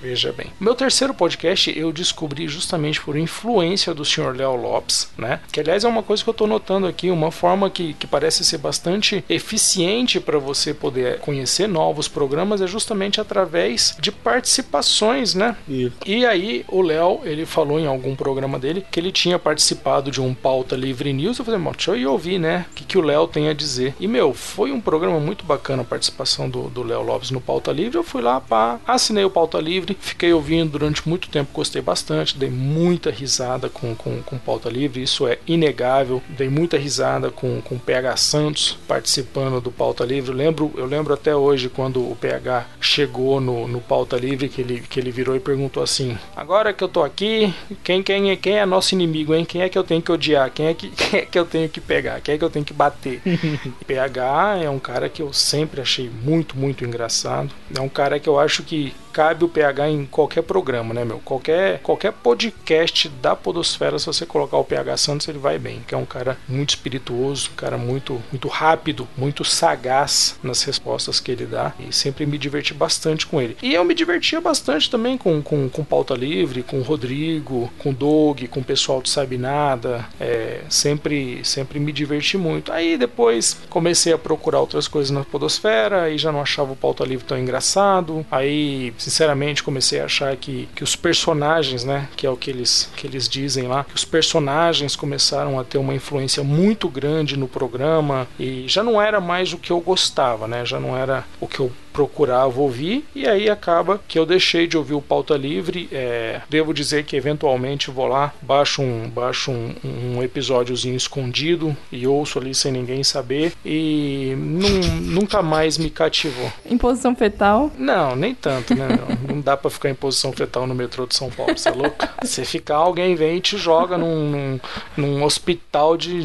[0.00, 0.48] Veja bem.
[0.58, 4.34] Meu terceiro podcast eu descobri justamente por influência do Sr.
[4.36, 5.40] Léo Lopes, né?
[5.52, 8.44] Que aliás é uma coisa que eu tô notando aqui, uma forma que, que parece
[8.44, 15.56] ser bastante eficiente para você poder conhecer novos programas é justamente através de participações, né?
[15.68, 15.96] Isso.
[16.06, 20.20] E aí o Léo, ele falou em algum programa dele que ele tinha participado de
[20.20, 21.38] um pauta livre news.
[21.38, 22.66] Eu falei, "Bom, deixa eu ir ouvir, né?
[22.70, 23.94] O que, que o Léo tem a dizer.
[24.00, 27.98] E meu, foi um programa muito bacana a participação do Léo Lopes no pauta livre.
[27.98, 32.38] Eu fui lá, pá, assinei o pauta livre, fiquei ouvindo durante muito tempo, gostei bastante,
[32.38, 36.22] dei muita risada com, com, com pauta livre, isso é inegável.
[36.28, 40.30] Dei muita risada com, com o PH Santos participando do pauta livre.
[40.30, 44.60] Eu lembro, eu lembro até hoje quando o PH chegou no, no pauta livre que
[44.60, 47.52] ele, que ele virou e perguntou assim: Agora que eu tô aqui,
[47.82, 49.44] quem, quem, é, quem é nosso inimigo, hein?
[49.44, 50.50] Quem é que eu tenho que odiar?
[50.50, 52.20] Quem é que, quem é que eu tenho que pegar?
[52.20, 53.20] Quem é que eu tenho que bater?
[53.86, 57.50] PH é um cara que eu sempre achei muito, muito engraçado.
[57.76, 61.20] É um cara que eu acho que cabe o PH em qualquer programa, né, meu?
[61.24, 65.82] Qualquer, qualquer podcast da Podosfera, se você colocar o PH Santos, ele vai bem.
[65.86, 71.20] Que é um cara muito espirituoso, um cara muito, muito rápido, muito sagaz nas respostas
[71.20, 71.72] que ele dá.
[71.78, 73.56] E sempre me diverti bastante com ele.
[73.62, 77.90] E eu me divertia bastante também com, com, com Pauta Livre, com o Rodrigo, com
[77.90, 80.06] o Doug, com o pessoal do Sabe Nada.
[80.18, 82.72] É, sempre, sempre me diverti muito.
[82.72, 87.04] Aí depois comecei a procurar outras coisas na Podosfera, aí já não achava o Pauta
[87.04, 88.24] Livre tão engraçado.
[88.30, 92.90] Aí sinceramente comecei a achar que, que os personagens, né, que é o que eles,
[92.96, 97.48] que eles dizem lá, que os personagens começaram a ter uma influência muito grande no
[97.48, 101.48] programa e já não era mais o que eu gostava, né, já não era o
[101.48, 105.88] que eu procurava ouvir e aí acaba que eu deixei de ouvir o pauta livre
[105.92, 109.74] é, devo dizer que eventualmente vou lá baixo um baixo um,
[110.16, 116.50] um episódiozinho escondido e ouço ali sem ninguém saber e num, nunca mais me cativou
[116.64, 117.70] Em posição fetal.
[117.78, 118.88] não, nem tanto, né?
[118.88, 121.72] Não, não dá pra ficar em posição fetal no metrô de São Paulo, você é
[121.72, 122.06] louco?
[122.22, 124.60] Você ficar, alguém vem e te joga num, num,
[124.96, 126.22] num hospital de,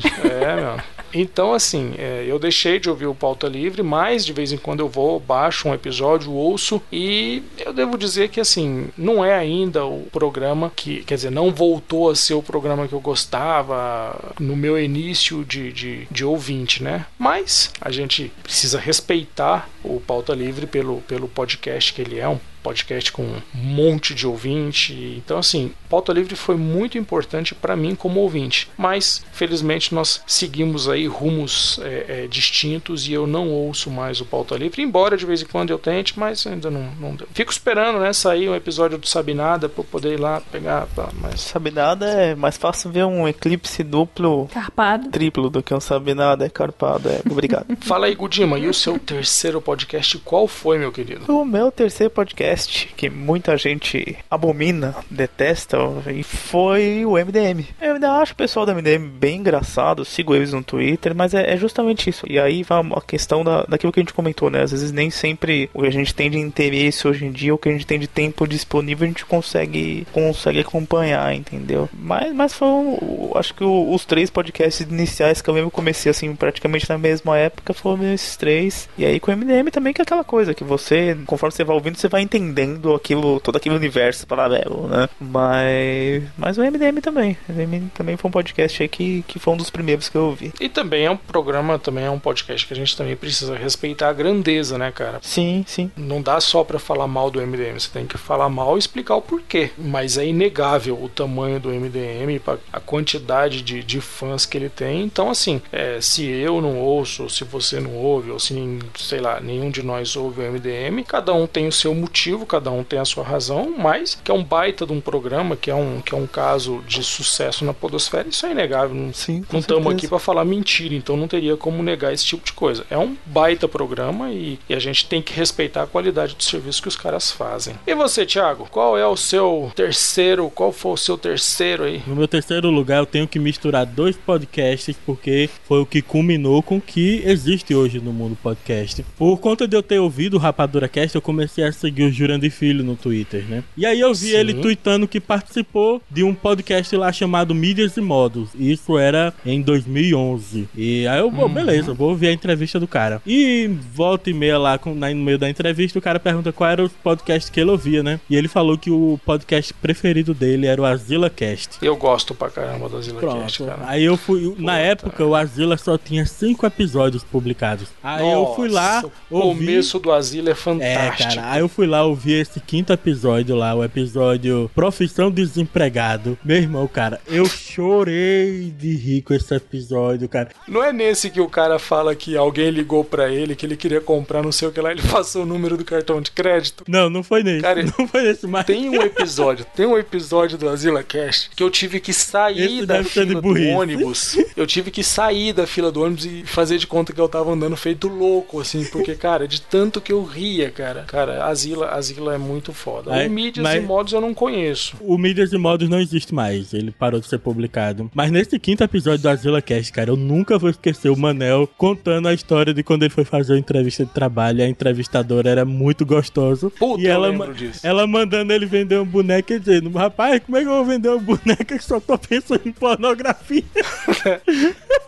[0.00, 0.76] de- É, meu.
[1.12, 4.80] Então, assim, é, eu deixei de ouvir o Pauta Livre, mas de vez em quando
[4.80, 9.84] eu vou, baixo um episódio, ouço, e eu devo dizer que, assim, não é ainda
[9.84, 14.56] o programa que, quer dizer, não voltou a ser o programa que eu gostava no
[14.56, 17.06] meu início de, de, de ouvinte, né?
[17.18, 22.38] Mas a gente precisa respeitar o Pauta Livre pelo, pelo podcast que ele é, um
[22.68, 24.92] podcast com um monte de ouvinte.
[25.16, 28.68] Então, assim, Pauta Livre foi muito importante para mim como ouvinte.
[28.76, 34.26] Mas, felizmente, nós seguimos aí rumos é, é, distintos e eu não ouço mais o
[34.26, 34.82] Pauta Livre.
[34.82, 37.26] Embora de vez em quando eu tente, mas ainda não, não deu.
[37.32, 40.86] Fico esperando, né, sair um episódio do Sabe Nada pra eu poder ir lá pegar.
[40.94, 45.08] pá, Mas Sabe nada é mais fácil ver um eclipse duplo, Carpado.
[45.10, 47.08] triplo do que um sabe nada é carpado.
[47.08, 47.66] É, obrigado.
[47.80, 51.32] fala aí, Gudima, e o seu terceiro podcast, qual foi, meu querido?
[51.32, 55.76] O meu terceiro podcast, que muita gente abomina, detesta,
[56.14, 57.64] e foi o MDM.
[57.80, 61.52] Eu ainda acho o pessoal do MDM bem engraçado, sigo eles no Twitter, mas é,
[61.52, 62.24] é justamente isso.
[62.28, 64.62] E aí vai a questão da, daquilo que a gente comentou, né?
[64.62, 67.58] Às vezes nem sempre o que a gente tem de interesse hoje em dia, o
[67.58, 71.88] que a gente tem de tempo disponível, a gente consegue, consegue acompanhar, entendeu?
[71.92, 76.34] Mas, mas foram, acho que o- os três podcasts iniciais que eu mesmo comecei assim,
[76.34, 78.88] praticamente na mesma época, foram esses três.
[78.96, 81.74] E aí com o MDM também que é aquela coisa, que você, conforme você vai
[81.74, 85.08] ouvindo, você vai entendendo entendendo aquilo, todo aquele universo paralelo, né?
[85.20, 87.36] Mas, mas o MDM também.
[87.48, 90.26] O MDM também foi um podcast aí que, que foi um dos primeiros que eu
[90.26, 90.52] ouvi.
[90.60, 94.08] E também é um programa, também é um podcast que a gente também precisa respeitar
[94.08, 95.18] a grandeza, né, cara?
[95.22, 95.90] Sim, sim.
[95.96, 99.16] Não dá só pra falar mal do MDM, você tem que falar mal e explicar
[99.16, 99.70] o porquê.
[99.76, 102.40] Mas é inegável o tamanho do MDM,
[102.72, 105.02] a quantidade de, de fãs que ele tem.
[105.02, 108.54] Então, assim, é, se eu não ouço, ou se você não ouve, ou se,
[108.96, 112.70] sei lá, nenhum de nós ouve o MDM, cada um tem o seu motivo, cada
[112.70, 115.74] um tem a sua razão, mas que é um baita de um programa, que é
[115.74, 118.94] um, que é um caso de sucesso na podosfera, isso é inegável.
[118.94, 122.44] Não, Sim, não estamos aqui para falar mentira, então não teria como negar esse tipo
[122.44, 122.84] de coisa.
[122.90, 126.82] É um baita programa e, e a gente tem que respeitar a qualidade do serviço
[126.82, 127.74] que os caras fazem.
[127.86, 130.50] E você, Thiago, qual é o seu terceiro?
[130.50, 132.02] Qual foi o seu terceiro aí?
[132.06, 136.62] No meu terceiro lugar, eu tenho que misturar dois podcasts, porque foi o que culminou
[136.62, 139.04] com o que existe hoje no mundo podcast.
[139.16, 142.50] Por conta de eu ter ouvido o Rapadura Cast, eu comecei a seguir o Jurandir
[142.50, 143.62] Filho no Twitter, né?
[143.76, 144.36] E aí eu vi Sim.
[144.36, 148.50] ele tweetando que participou de um podcast lá chamado Mídias e Modos.
[148.58, 150.68] Isso era em 2011.
[150.76, 153.20] E aí eu, pô, beleza, vou ouvir a entrevista do cara.
[153.26, 156.70] E volta e meia lá, com- na- no meio da entrevista, o cara pergunta qual
[156.70, 158.20] era o podcast que ele ouvia, né?
[158.28, 161.78] E ele falou que o podcast preferido dele era o Azila Cast.
[161.82, 163.78] Eu gosto pra caramba do Zilla Cast, cara.
[163.86, 164.54] Aí eu fui.
[164.58, 167.88] Na época, o Azila só tinha cinco episódios publicados.
[168.02, 169.66] Aí eu fui lá, Nossa, O ouvi.
[169.66, 171.34] começo do Asilo é É, fantástico.
[171.34, 176.38] cara, aí eu fui lá ouvir esse quinto episódio lá, o episódio Profissão Desempregado.
[176.44, 180.50] Meu irmão, cara, eu chorei de rir com esse episódio, cara.
[180.66, 184.00] Não é nesse que o cara fala que alguém ligou pra ele, que ele queria
[184.00, 186.84] comprar não sei o que lá, ele passou o número do cartão de crédito?
[186.88, 187.62] Não, não foi nesse.
[187.62, 188.66] Cara, não foi nesse, mas.
[188.66, 192.86] Tem um episódio, tem um episódio do Azila Cast que eu tive que sair Esse
[192.86, 194.36] da fila do ônibus.
[194.56, 197.52] Eu tive que sair da fila do ônibus e fazer de conta que eu tava
[197.52, 201.04] andando feito louco, assim, porque, cara, de tanto que eu ria, cara.
[201.06, 203.12] Cara, Azila, Azila é muito foda.
[203.12, 204.96] Aí, o Mídias mas- e Modos eu não conheço.
[205.00, 208.10] O Mídias e Modos não existe mais, ele parou de ser publicado.
[208.14, 212.28] Mas nesse quinto episódio do Azila Cast, cara, eu nunca vou esquecer o Manel contando
[212.28, 214.62] a história de quando ele foi fazer uma entrevista de trabalho.
[214.62, 216.70] A entrevistadora era muito gostosa.
[216.70, 217.34] Puta, e eu ela,
[217.82, 221.08] ela mandando ele vender um boneco e dizendo: Rapaz, como é que eu vou vender
[221.08, 223.64] uma boneca que só tô pensando em pornografia?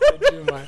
[0.01, 0.65] É demais.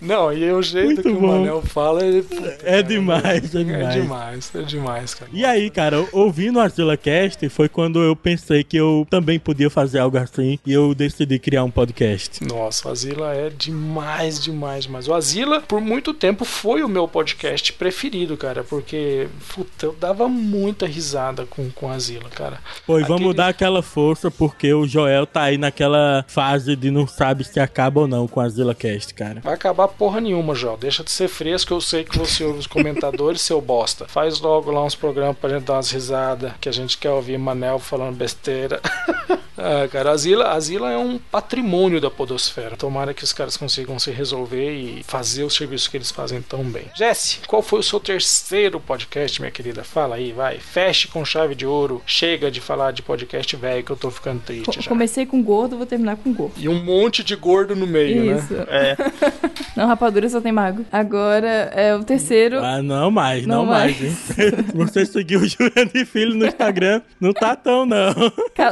[0.00, 1.38] Não, e o jeito Muito que o bom.
[1.38, 3.94] Manel fala, ele, puta, É demais, é é demais.
[3.94, 5.30] demais, é demais, cara.
[5.32, 9.68] E aí, cara, ouvindo o Azila Cast foi quando eu pensei que eu também podia
[9.70, 12.44] fazer algo assim e eu decidi criar um podcast.
[12.44, 15.08] Nossa, o Azila é demais, demais, demais.
[15.08, 20.28] O Azila, por muito tempo, foi o meu podcast preferido, cara, porque, puta, eu dava
[20.28, 22.58] muita risada com, com o Azila, cara.
[22.86, 26.90] Pô, e vamos Aquele- dar aquela força porque o Joel tá aí naquela fase de
[26.90, 29.40] não sabe se acaba ou não com a Zilla Cast, cara.
[29.40, 30.76] Vai acabar porra nenhuma, João.
[30.78, 34.06] Deixa de ser fresco, eu sei que você ouve os comentadores, seu bosta.
[34.08, 37.38] Faz logo lá uns programas pra gente dar umas risadas, que a gente quer ouvir
[37.38, 38.80] Manel falando besteira.
[39.56, 42.76] ah, cara, a Zila, a Zila é um patrimônio da podosfera.
[42.76, 46.62] Tomara que os caras consigam se resolver e fazer o serviço que eles fazem tão
[46.64, 46.84] bem.
[46.94, 49.84] Jesse, qual foi o seu terceiro podcast, minha querida?
[49.84, 50.58] Fala aí, vai.
[50.58, 52.02] Feche com chave de ouro.
[52.06, 54.88] Chega de falar de podcast velho que eu tô ficando triste Co- já.
[54.88, 56.54] Comecei com gordo, vou terminar com gordo.
[56.56, 58.38] E um monte de gordo no meio, né?
[58.38, 58.54] Isso.
[58.68, 58.96] É,
[59.76, 60.84] Não, rapadura só tem mago.
[60.92, 62.60] Agora, é o terceiro.
[62.62, 64.14] Ah, não mais, não, Não mais, mais.
[64.74, 68.12] você seguir o Jurandir Filho no Instagram, não tá tão, não.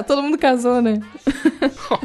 [0.06, 1.00] Todo mundo casou, né?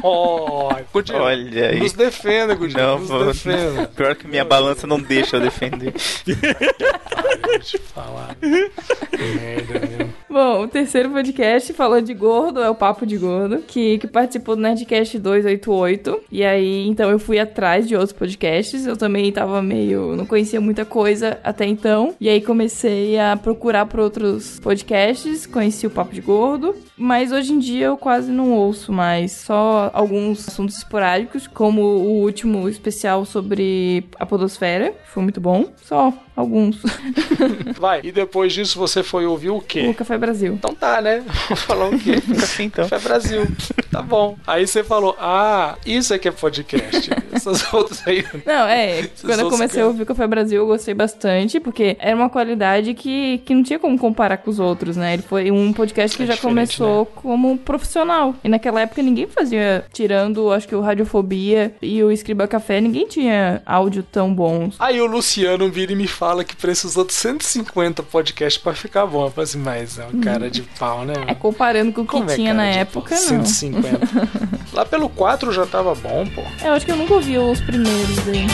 [0.02, 0.68] Oh,
[1.14, 1.80] olha aí.
[1.80, 2.80] Nos defenda, Gudinho.
[2.80, 3.86] Não, nos vou- defenda.
[3.96, 5.92] Pior que minha balança não deixa eu defender.
[6.24, 8.36] Deixa eu falar.
[8.36, 10.08] Que merda?
[10.30, 14.54] Bom, o terceiro podcast falou de gordo, é o Papo de Gordo, que, que participou
[14.54, 16.20] do Nerdcast 288.
[16.30, 18.86] E aí, então, eu fui atrás de outros podcasts.
[18.86, 20.14] Eu também tava meio.
[20.14, 22.14] não conhecia muita coisa até então.
[22.20, 25.46] E aí comecei a procurar por outros podcasts.
[25.46, 26.74] Conheci o Papo de Gordo.
[26.96, 29.32] Mas hoje em dia eu quase não ouço mais.
[29.32, 34.94] Só alguns assuntos esporádicos, como o último especial sobre a Podosfera.
[35.06, 35.66] Foi muito bom.
[35.76, 36.80] Só alguns.
[37.78, 39.88] Vai, e depois disso você foi ouvir o quê?
[39.88, 40.54] o Café Brasil.
[40.54, 41.24] Então tá, né?
[41.48, 42.22] Vou falar o quê?
[42.40, 42.88] Assim então.
[42.88, 43.46] Café Brasil.
[43.90, 44.36] Tá bom.
[44.46, 47.10] Aí você falou, ah, isso é que é podcast.
[47.32, 48.24] Essas outras aí.
[48.46, 49.08] Não, é.
[49.20, 52.94] Quando eu comecei a ouvir o Café Brasil, eu gostei bastante, porque era uma qualidade
[52.94, 55.14] que, que não tinha como comparar com os outros, né?
[55.14, 58.34] Ele foi um podcast que É já começou como profissional.
[58.44, 63.06] E naquela época ninguém fazia, tirando, acho que o Radiofobia e o Escriba Café, ninguém
[63.06, 64.76] tinha áudio tão bons.
[64.78, 69.26] Aí o Luciano vira e me fala que precisou de 150 podcasts pra ficar bom.
[69.26, 71.14] Eu falei assim, mas é um cara de pau, né?
[71.26, 73.18] É comparando com o que é tinha na época, pau?
[73.18, 73.44] não.
[73.44, 73.98] 150.
[74.72, 76.42] Lá pelo 4 já tava bom, pô.
[76.62, 78.46] É, Eu acho que eu nunca ouvi os primeiros aí.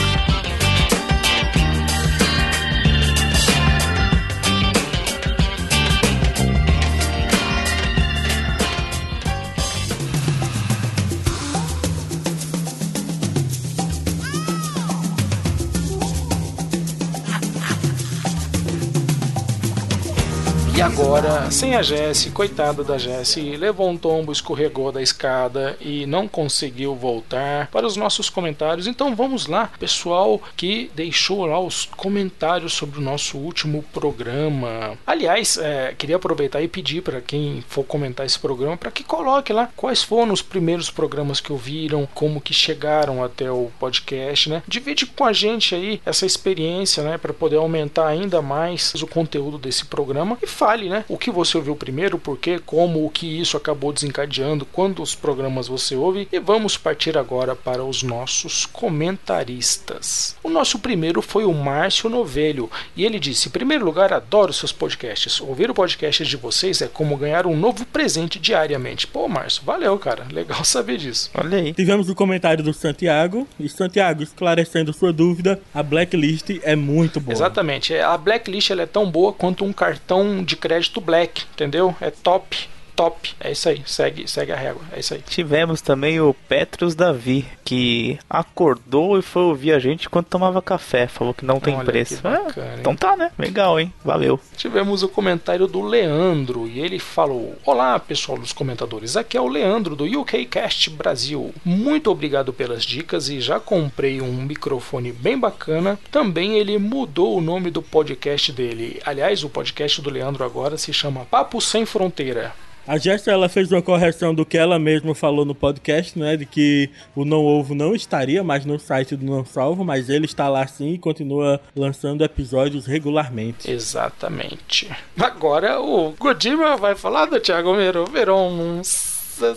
[20.85, 26.27] Agora, sem a Jessie, coitada da Jessie, levou um tombo, escorregou da escada e não
[26.27, 28.85] conseguiu voltar para os nossos comentários.
[28.85, 34.95] Então vamos lá, pessoal que deixou lá os comentários sobre o nosso último programa.
[35.07, 39.51] Aliás, é, queria aproveitar e pedir para quem for comentar esse programa para que coloque
[39.51, 44.61] lá quais foram os primeiros programas que ouviram, como que chegaram até o podcast, né?
[44.67, 49.57] Divide com a gente aí essa experiência, né, para poder aumentar ainda mais o conteúdo
[49.57, 50.45] desse programa e
[50.75, 54.65] fale, né, o que você ouviu primeiro, por quê, como, o que isso acabou desencadeando,
[54.65, 60.35] quantos programas você ouve e vamos partir agora para os nossos comentaristas.
[60.43, 64.71] O nosso primeiro foi o Márcio Novelho e ele disse: "Em primeiro lugar, adoro seus
[64.71, 65.39] podcasts.
[65.39, 69.97] Ouvir o podcast de vocês é como ganhar um novo presente diariamente." Pô, Márcio, valeu,
[69.97, 70.25] cara.
[70.31, 71.29] Legal saber disso.
[71.33, 71.73] Olha aí.
[71.73, 73.47] Tivemos o comentário do Santiago.
[73.59, 77.33] E Santiago, esclarecendo sua dúvida, a blacklist é muito boa.
[77.33, 77.93] Exatamente.
[77.93, 81.95] É, A blacklist ela é tão boa quanto um cartão de crédito black, entendeu?
[81.99, 83.33] É top, top.
[83.39, 83.81] É isso aí.
[83.85, 84.81] Segue, segue a régua.
[84.91, 85.21] É isso aí.
[85.21, 91.07] Tivemos também o Petrus Davi, que acordou e foi ouvir a gente enquanto tomava café.
[91.07, 92.15] Falou que não tem Olha preço.
[92.17, 93.31] que bacana, Ah, então tá, né?
[93.37, 93.93] Legal, hein?
[94.03, 94.39] Valeu.
[94.55, 99.17] Tivemos o comentário do Leandro e ele falou: Olá, pessoal dos comentadores.
[99.17, 101.53] Aqui é o Leandro do UKCast Brasil.
[101.63, 105.99] Muito obrigado pelas dicas e já comprei um microfone bem bacana.
[106.11, 109.01] Também ele mudou o nome do podcast dele.
[109.05, 112.53] Aliás, o podcast do Leandro agora se chama Papo Sem Fronteira.
[112.87, 116.37] A Jéssica ela fez uma correção do que ela mesma falou no podcast, né?
[116.37, 120.25] De que o Não Ovo não estaria mais no site do Não Salvo, mas ele
[120.25, 123.69] está lá sim e continua lançando episódios regularmente.
[123.71, 124.89] Exatamente.
[125.19, 128.05] Agora o Godima vai falar do Thiago Miro.
[128.05, 128.81] Verão.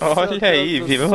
[0.00, 1.08] Olha aí, viu?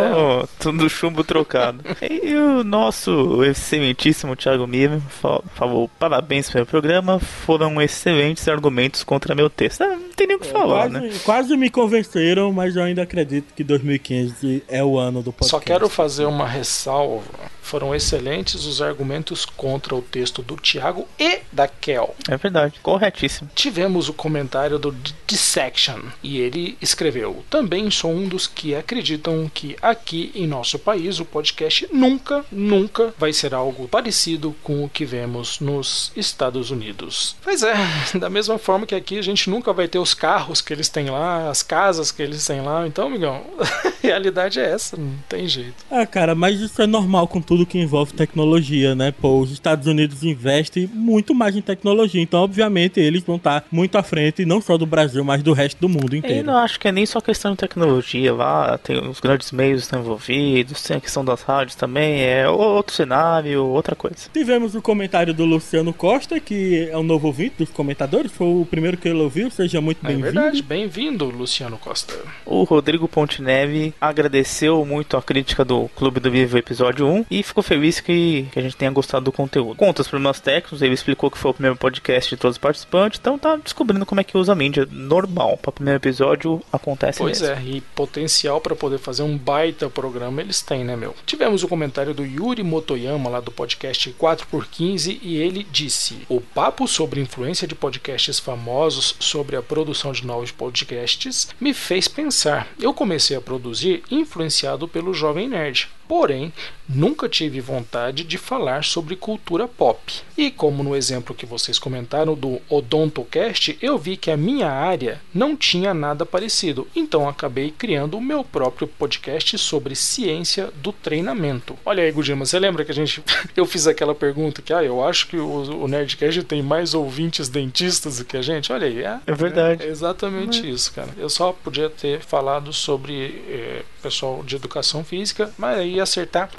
[0.57, 1.83] Tudo chumbo trocado.
[2.01, 9.35] e o nosso excelentíssimo Thiago Miro fa- falou: parabéns pelo programa, foram excelentes argumentos contra
[9.35, 9.81] meu texto.
[9.83, 11.19] Ah, não tem nem o que falar, quase, né?
[11.23, 15.49] quase me convenceram, mas eu ainda acredito que 2015 é o ano do podcast.
[15.49, 17.51] Só quero fazer uma ressalva.
[17.61, 22.13] Foram excelentes os argumentos contra o texto do Thiago e da Kel.
[22.29, 23.49] É verdade, corretíssimo.
[23.55, 29.49] Tivemos o comentário do D- Dissection e ele escreveu: Também sou um dos que acreditam
[29.51, 34.89] que aqui em nosso país o podcast nunca, nunca vai ser algo parecido com o
[34.89, 37.35] que vemos nos Estados Unidos.
[37.41, 37.73] Pois é,
[38.19, 41.09] da mesma forma que aqui a gente nunca vai ter os carros que eles têm
[41.09, 42.85] lá, as casas que eles têm lá.
[42.87, 45.73] Então, amigão, a realidade é essa, não tem jeito.
[45.89, 49.11] Ah, cara, mas isso é normal com tudo que envolve tecnologia, né?
[49.11, 53.97] Pô, os Estados Unidos investem muito mais em tecnologia, então obviamente eles vão estar muito
[53.97, 56.45] à frente, não só do Brasil, mas do resto do mundo E inteiro.
[56.45, 60.81] não acho que é nem só questão de tecnologia lá, tem os grandes meios envolvidos,
[60.83, 64.15] tem a questão das rádios também, é outro cenário, outra coisa.
[64.33, 68.67] Tivemos o comentário do Luciano Costa, que é um novo ouvinte dos comentadores, foi o
[68.69, 70.31] primeiro que ele ouviu, seja muito É bem-vindo.
[70.31, 72.13] verdade, bem-vindo, Luciano Costa.
[72.45, 77.63] O Rodrigo Pontineve agradeceu muito a crítica do Clube do Vivo episódio 1 e ficou
[77.63, 79.75] feliz que, que a gente tenha gostado do conteúdo.
[79.75, 83.19] Conta os problemas técnicos, ele explicou que foi o primeiro podcast de todos os participantes,
[83.19, 85.57] então tá descobrindo como é que usa a mídia normal.
[85.57, 87.55] Para o primeiro episódio acontece Pois mesmo.
[87.55, 91.15] é, e potencial para poder fazer um baita programa eles têm, né, meu?
[91.25, 96.87] Tivemos o comentário do Yuri Motoyama lá do podcast 4x15 e ele disse: O papo
[96.87, 102.67] sobre influência de podcasts famosos sobre a produção de novos podcasts me fez pensar.
[102.79, 105.89] Eu comecei a produzir influenciado pelo Jovem Nerd.
[106.13, 106.53] Porém,
[106.87, 109.99] nunca tive vontade de falar sobre cultura pop.
[110.37, 115.19] E como no exemplo que vocês comentaram do Odontocast, eu vi que a minha área
[115.33, 116.87] não tinha nada parecido.
[116.95, 121.75] Então acabei criando o meu próprio podcast sobre ciência do treinamento.
[121.83, 123.23] Olha aí, Gudima, você lembra que a gente
[123.57, 127.49] eu fiz aquela pergunta que ah, eu acho que o, o Nerdcast tem mais ouvintes
[127.49, 128.71] dentistas do que a gente?
[128.71, 129.83] Olha aí, é, É verdade.
[129.83, 131.09] é exatamente isso, cara.
[131.17, 136.51] Eu só podia ter falado sobre eh, pessoal de educação física, mas aí acertar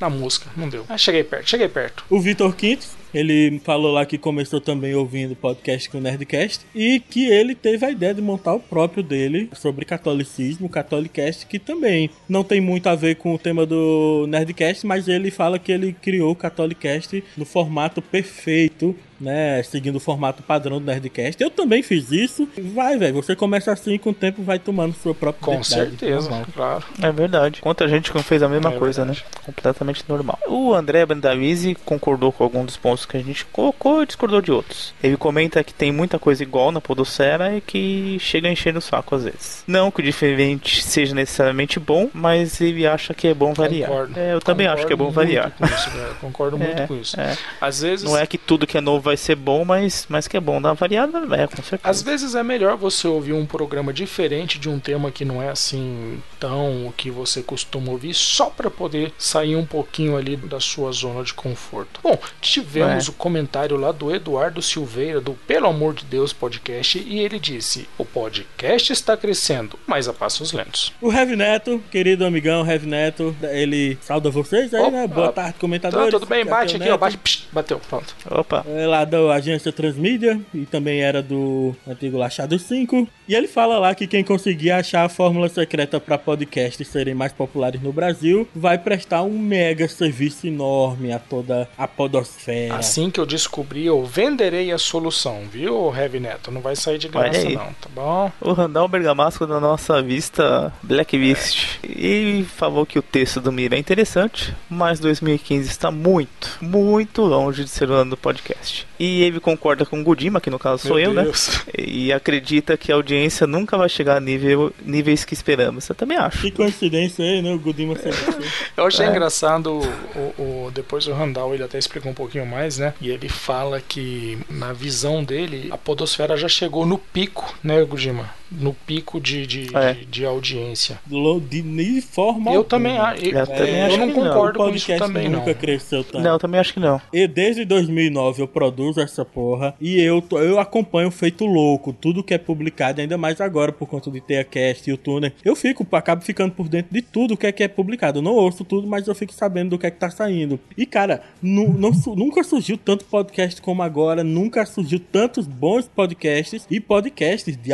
[0.00, 0.50] na música.
[0.56, 0.84] Não deu.
[0.88, 2.04] Ah, cheguei perto, cheguei perto.
[2.08, 7.00] O Vitor Quintos, ele falou lá que começou também ouvindo podcast com o Nerdcast e
[7.00, 12.10] que ele teve a ideia de montar o próprio dele sobre catolicismo, Catolicast, que também
[12.28, 15.92] não tem muito a ver com o tema do Nerdcast, mas ele fala que ele
[15.92, 21.42] criou o Catolicast no formato perfeito, né, seguindo o formato padrão do Nerdcast.
[21.42, 22.48] Eu também fiz isso.
[22.74, 26.28] Vai, velho, você começa assim e com o tempo vai tomando sua própria Com certeza,
[26.30, 26.46] normal.
[26.54, 26.84] claro.
[27.02, 27.60] É verdade.
[27.60, 29.24] Quanta gente que não fez a mesma É coisa, verdade.
[29.34, 29.40] né?
[29.44, 30.38] completamente normal.
[30.48, 34.50] O André Bandavise concordou com alguns dos pontos que a gente colocou e discordou de
[34.52, 34.92] outros.
[35.02, 38.80] Ele comenta que tem muita coisa igual na Podosfera e que chega a encher no
[38.80, 39.64] saco às vezes.
[39.66, 43.88] Não que o diferente seja necessariamente bom, mas ele acha que é bom variar.
[43.90, 44.18] Concordo.
[44.18, 45.52] É, eu também acho que é bom Concordo variar.
[45.60, 45.90] muito isso.
[46.20, 47.20] Concordo muito É, com isso.
[47.20, 47.36] é.
[47.60, 48.04] Às vezes.
[48.04, 50.60] Não é que tudo que é novo vai ser bom, mas, mas que é bom
[50.60, 51.80] dar uma variada, é, com certeza.
[51.84, 55.48] Às vezes é melhor você ouvir um programa diferente de um tema que não é
[55.48, 60.60] assim tão o que você costuma ouvir, só para poder sair um pouquinho ali da
[60.60, 62.00] sua zona de conforto.
[62.02, 63.10] Bom, tivemos É.
[63.10, 67.88] o comentário lá do Eduardo Silveira do Pelo Amor de Deus podcast e ele disse:
[67.96, 70.92] "O podcast está crescendo, mas a passos lentos".
[71.00, 74.90] O Heavy Neto, querido amigão Heavy Neto, ele sauda vocês aí, Opa.
[74.90, 75.06] né?
[75.06, 76.10] Boa tarde, Tá, comentadores.
[76.10, 78.14] tudo bem, bate aqui, ó, bate, psh, bateu, pronto.
[78.30, 83.06] Opa, É lá da agência Transmídia e também era do antigo Lachado 5.
[83.28, 87.32] E ele fala lá que quem conseguir achar a fórmula secreta para podcasts serem mais
[87.32, 92.76] populares no Brasil vai prestar um mega serviço enorme a toda a podosfera.
[92.76, 96.50] Assim que eu descobrir, eu venderei a solução, viu, Heavy Neto?
[96.50, 98.32] Não vai sair de graça não, tá bom?
[98.40, 101.78] o Randall Bergamasco da nossa vista Blacklist.
[101.84, 107.64] E falou que o texto do Mira é interessante, mas 2015 está muito, muito longe
[107.64, 108.85] de ser o ano do podcast.
[108.98, 111.22] E ele concorda com o Godima, que no caso sou Meu eu, né?
[111.24, 111.60] Deus.
[111.76, 115.88] E acredita que a audiência nunca vai chegar a nível, níveis que esperamos.
[115.88, 116.40] Eu também acho.
[116.42, 117.52] Que coincidência aí, né?
[117.52, 118.46] O Gudima sempre.
[118.76, 119.10] Eu achei É.
[119.10, 119.80] engraçado
[120.14, 122.94] o, o- depois o Randall ele até explicou um pouquinho mais, né?
[123.00, 128.30] E ele fala que na visão dele a podosfera já chegou no pico, né, Gujima?
[128.50, 129.94] No pico de, de, É.
[129.94, 130.98] de, de audiência.
[131.06, 132.64] De, de forma Eu alguma.
[132.64, 134.22] também, a- eu, Eu também eu acho não que não.
[134.28, 135.54] concordo o com isso também nunca não.
[135.54, 136.22] cresceu tanto.
[136.22, 137.00] Não, eu também acho que não.
[137.12, 142.34] E desde 2009 eu produzo essa porra e eu, eu acompanho feito louco tudo que
[142.34, 145.32] é publicado, ainda mais agora por conta de ter a cast e o tuner.
[145.44, 148.18] Eu fico, acabo ficando por dentro de tudo que é que é publicado.
[148.18, 150.58] Eu não ouço tudo, mas eu fico sabendo do que é que tá saindo.
[150.76, 156.66] E cara, nu- não nunca surgiu tanto podcast como agora, nunca surgiu tantos bons podcasts
[156.70, 157.72] e podcasts de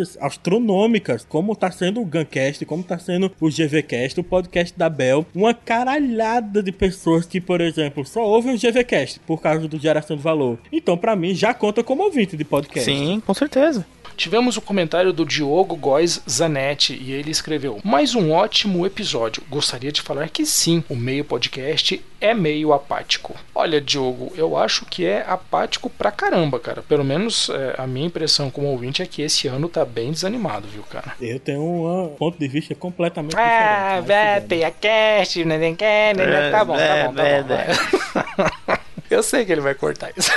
[0.00, 4.88] audiências astronômicas, como tá sendo o Guncast, como tá sendo o GVcast, o podcast da
[4.88, 9.78] Bel, uma caralhada de pessoas que, por exemplo, só ouvem o GVcast por causa do
[9.78, 10.58] geração de valor.
[10.72, 12.90] Então, pra mim, já conta como ouvinte de podcast.
[12.90, 13.86] Sim, com certeza.
[14.20, 19.42] Tivemos o comentário do Diogo Góes Zanetti e ele escreveu: Mais um ótimo episódio.
[19.48, 23.34] Gostaria de falar que sim, o meio podcast é meio apático.
[23.54, 26.82] Olha, Diogo, eu acho que é apático pra caramba, cara.
[26.82, 30.68] Pelo menos é, a minha impressão como ouvinte é que esse ano tá bem desanimado,
[30.68, 31.14] viu, cara?
[31.18, 34.40] Eu tenho um ponto de vista completamente Ah, diferente.
[34.40, 34.48] bem.
[34.48, 37.48] tem a cast, nem quer, nem É, Tá bom, tá é, bom, tá é, bom.
[37.54, 38.80] vai.
[39.10, 40.30] Eu sei que ele vai cortar isso.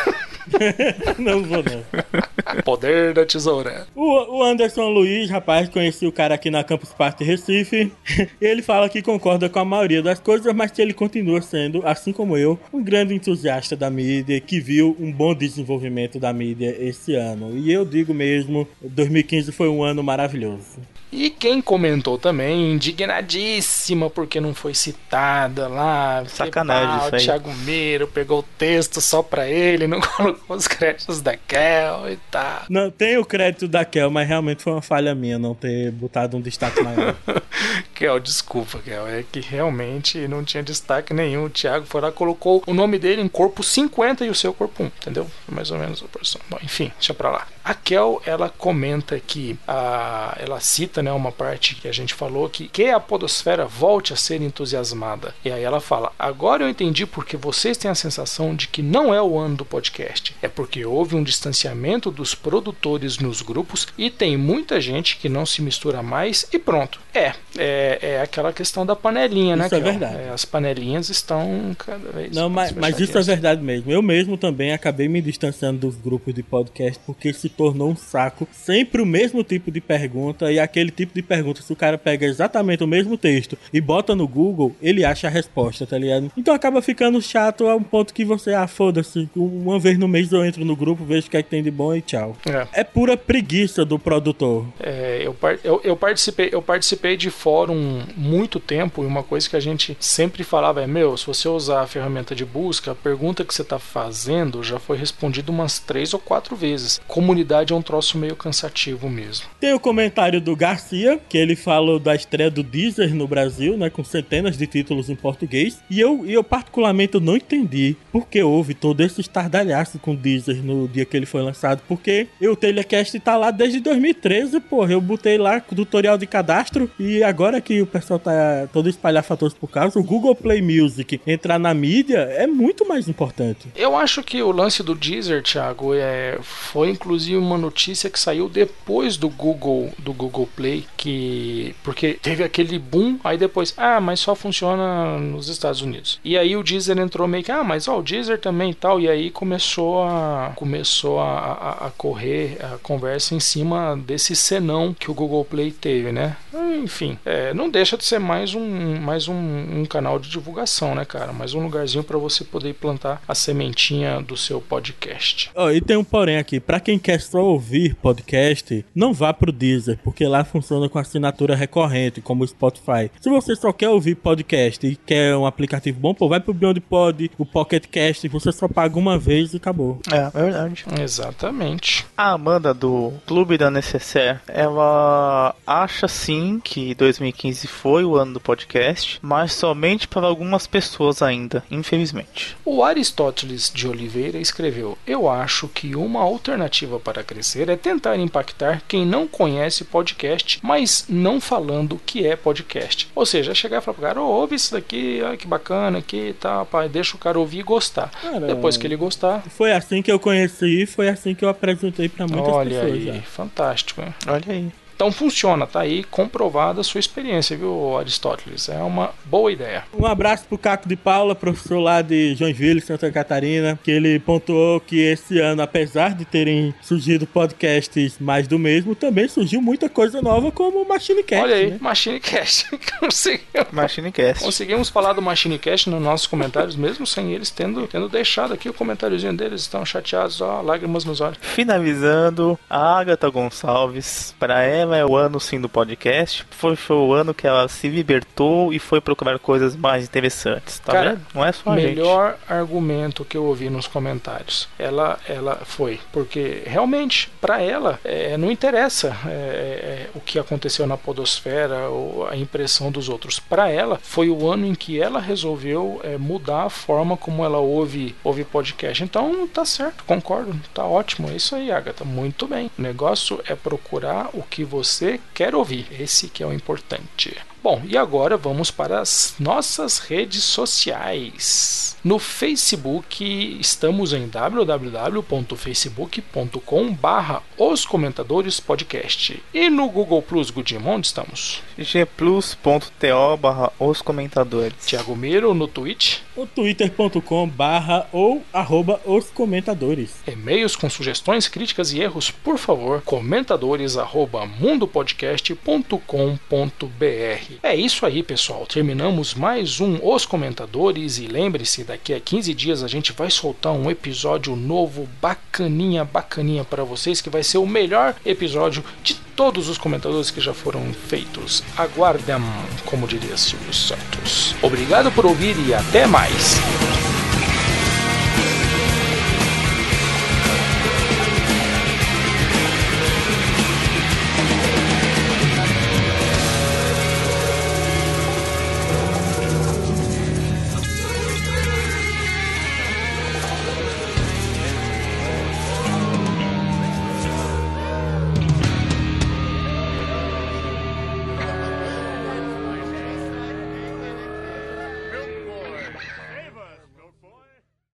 [1.17, 2.63] não vou não.
[2.63, 3.87] Poder da tesoura.
[3.95, 7.91] O, o Anderson Luiz, rapaz, conheci o cara aqui na Campus Party Recife.
[8.39, 12.11] ele fala que concorda com a maioria das coisas, mas que ele continua sendo, assim
[12.11, 17.15] como eu, um grande entusiasta da mídia que viu um bom desenvolvimento da mídia esse
[17.15, 17.57] ano.
[17.57, 20.79] E eu digo mesmo, 2015 foi um ano maravilhoso.
[21.15, 26.23] E quem comentou também, indignadíssima porque não foi citada lá.
[26.27, 27.23] Sacanagem Pau, isso aí.
[27.23, 32.17] Thiago Miro pegou o texto só pra ele, não colocou os créditos da Kel e
[32.31, 32.63] tal.
[32.67, 36.35] Não, tem o crédito da Kel, mas realmente foi uma falha minha não ter botado
[36.35, 37.15] um destaque maior.
[37.93, 41.45] Kel, desculpa, Kel, é que realmente não tinha destaque nenhum.
[41.45, 44.83] O Thiago foi lá colocou o nome dele em corpo 50 e o seu corpo
[44.83, 45.29] 1, entendeu?
[45.45, 46.41] Foi mais ou menos a porção.
[46.49, 47.47] Bom, enfim, deixa pra lá.
[47.63, 52.49] A Kel, ela comenta que a, ela cita né, uma parte que a gente falou
[52.49, 55.35] que, que a podosfera volte a ser entusiasmada.
[55.43, 59.13] E aí ela fala: Agora eu entendi porque vocês têm a sensação de que não
[59.13, 60.35] é o ano do podcast.
[60.41, 65.45] É porque houve um distanciamento dos produtores nos grupos e tem muita gente que não
[65.45, 66.99] se mistura mais e pronto.
[67.13, 69.65] É, é, é aquela questão da panelinha, né?
[69.65, 69.91] Isso é Kel?
[69.91, 70.29] verdade.
[70.29, 73.91] as panelinhas estão cada vez Não, mas, mas isso é verdade mesmo.
[73.91, 78.47] Eu mesmo também acabei me distanciando dos grupos de podcast porque se tornou um saco.
[78.51, 82.25] Sempre o mesmo tipo de pergunta e aquele tipo de pergunta, se o cara pega
[82.25, 86.31] exatamente o mesmo texto e bota no Google, ele acha a resposta, tá ligado?
[86.37, 90.31] Então acaba ficando chato a um ponto que você, ah, foda-se, uma vez no mês
[90.31, 92.35] eu entro no grupo, vejo o que é que tem de bom e tchau.
[92.45, 92.81] É.
[92.81, 94.65] É pura preguiça do produtor.
[94.79, 99.55] É, eu, eu, eu participei, eu participei de fórum muito tempo e uma coisa que
[99.55, 103.43] a gente sempre falava é: meu, se você usar a ferramenta de busca, a pergunta
[103.43, 107.01] que você está fazendo já foi respondida umas três ou quatro vezes.
[107.07, 109.45] Comunidade é um troço meio cansativo mesmo.
[109.59, 113.89] Tem o comentário do Garcia, que ele falou da estreia do Deezer no Brasil, né,
[113.89, 115.81] com centenas de títulos em português.
[115.89, 120.63] E eu, eu particularmente, não entendi por que houve todo esse estardalhaço com o Deezer
[120.63, 121.81] no dia que ele foi lançado.
[121.87, 124.93] Porque o Telecast tá lá desde 2013, porra.
[124.93, 129.53] Eu botei lá tutorial de cadastro e agora que o pessoal tá todo espalhar fatores
[129.53, 133.67] por causa, o Google Play Music entrar na mídia é muito mais importante.
[133.75, 138.49] Eu acho que o lance do Deezer, Thiago, é, foi inclusive uma notícia que saiu
[138.49, 140.62] depois do Google, do Google Play,
[140.97, 146.19] que porque teve aquele boom, aí depois, ah, mas só funciona nos Estados Unidos.
[146.23, 148.99] E aí o Deezer entrou meio que, ah, mas ó, o Deezer também e tal,
[148.99, 154.93] e aí começou a começou a, a, a correr a conversa em cima desse senão
[154.93, 156.35] que o Google Play teve, né?
[156.83, 161.05] Enfim, é, não deixa de ser mais um mais um, um canal de divulgação, né,
[161.05, 161.33] cara?
[161.33, 165.51] Mais um lugarzinho para você poder plantar a sementinha do seu podcast.
[165.55, 169.51] Oh, e tem um porém aqui, para quem quer só ouvir podcast, não vá pro
[169.51, 173.09] Deezer, porque lá funciona com assinatura recorrente, como o Spotify.
[173.19, 176.79] Se você só quer ouvir podcast e quer um aplicativo bom, pô, vai pro Beyond
[176.81, 179.99] Pod, o Pocket Cast, você só paga uma vez e acabou.
[180.11, 180.85] É, verdade.
[181.01, 182.05] Exatamente.
[182.15, 188.39] A Amanda do Clube da Necessaire, ela acha sim que 2015 foi o ano do
[188.39, 192.55] podcast, mas somente para algumas pessoas ainda, infelizmente.
[192.63, 198.83] O Aristóteles de Oliveira escreveu: Eu acho que uma alternativa para crescer é tentar impactar
[198.87, 203.09] quem não conhece podcast, mas não falando que é podcast.
[203.15, 206.29] Ou seja, chegar e falar pro cara, oh, ouve isso daqui, olha que bacana aqui
[206.29, 208.09] e tal, pai, deixa o cara ouvir e gostar.
[208.21, 212.09] Cara, Depois que ele gostar, Foi assim que eu conheci, foi assim que eu apresentei
[212.09, 212.93] pra muitas olha pessoas.
[212.93, 213.21] aí, já.
[213.21, 214.01] fantástico.
[214.01, 214.13] hein?
[214.27, 214.71] Olha aí.
[214.95, 218.69] Então funciona, tá aí comprovada a sua experiência, viu, Aristóteles?
[218.69, 219.83] É uma boa ideia.
[219.97, 224.79] Um abraço pro Caco de Paula, professor lá de Joinville, Santa Catarina, que ele pontuou
[224.79, 230.21] que esse ano, apesar de terem surgido podcasts mais do mesmo, também surgiu muita coisa
[230.21, 231.77] nova como o Machine Cast, Olha aí, né?
[231.81, 232.67] MachineCast.
[232.99, 234.43] Conseguimos- Machinecast.
[234.43, 238.73] Conseguimos falar do MachineCast nos nossos comentários, mesmo sem eles tendo, tendo deixado aqui o
[238.73, 239.61] comentáriozinho deles.
[239.61, 241.37] Estão chateados, ó, lágrimas nos olhos.
[241.41, 247.13] Finalizando, a Agatha Gonçalves, para ela é o ano sim do podcast, foi, foi o
[247.13, 251.25] ano que ela se libertou e foi procurar coisas mais interessantes, tá Cara, vendo?
[251.33, 251.95] Não é só a gente.
[251.95, 254.67] melhor argumento que eu ouvi nos comentários.
[254.77, 260.87] Ela, ela foi, porque realmente para ela é, não interessa é, é, o que aconteceu
[260.87, 263.39] na podosfera ou a impressão dos outros.
[263.39, 267.59] Para ela foi o ano em que ela resolveu é, mudar a forma como ela
[267.59, 269.03] ouve, ouve podcast.
[269.03, 271.29] Então tá certo, concordo, tá ótimo.
[271.29, 272.69] É isso aí, Agatha, muito bem.
[272.77, 275.85] O negócio é procurar o que você quer ouvir.
[275.91, 277.37] Esse que é o importante.
[277.63, 281.95] Bom, e agora vamos para as nossas redes sociais.
[282.03, 289.41] No Facebook estamos em www.facebook.com barra os comentadores podcast.
[289.53, 291.63] E no Google Plus Goodimon estamos.
[291.77, 294.85] gplus.to barra os comentadores.
[294.85, 296.17] Tiago Miro no Twitch.
[296.35, 300.15] O twitter.com barra ou arroba os comentadores.
[300.27, 307.53] E-mails com sugestões, críticas e erros, por favor, comentadores arroba mundopodcast.com.br.
[307.61, 308.65] É isso aí, pessoal.
[308.65, 313.73] Terminamos mais um Os Comentadores e lembre-se, daqui a 15 dias a gente vai soltar
[313.73, 319.67] um episódio novo, bacaninha, bacaninha para vocês, que vai ser o melhor episódio de todos
[319.67, 321.61] os comentadores que já foram feitos.
[321.75, 322.37] Aguardem,
[322.85, 324.55] como diria Silvio Santos.
[324.61, 326.55] Obrigado por ouvir e até mais.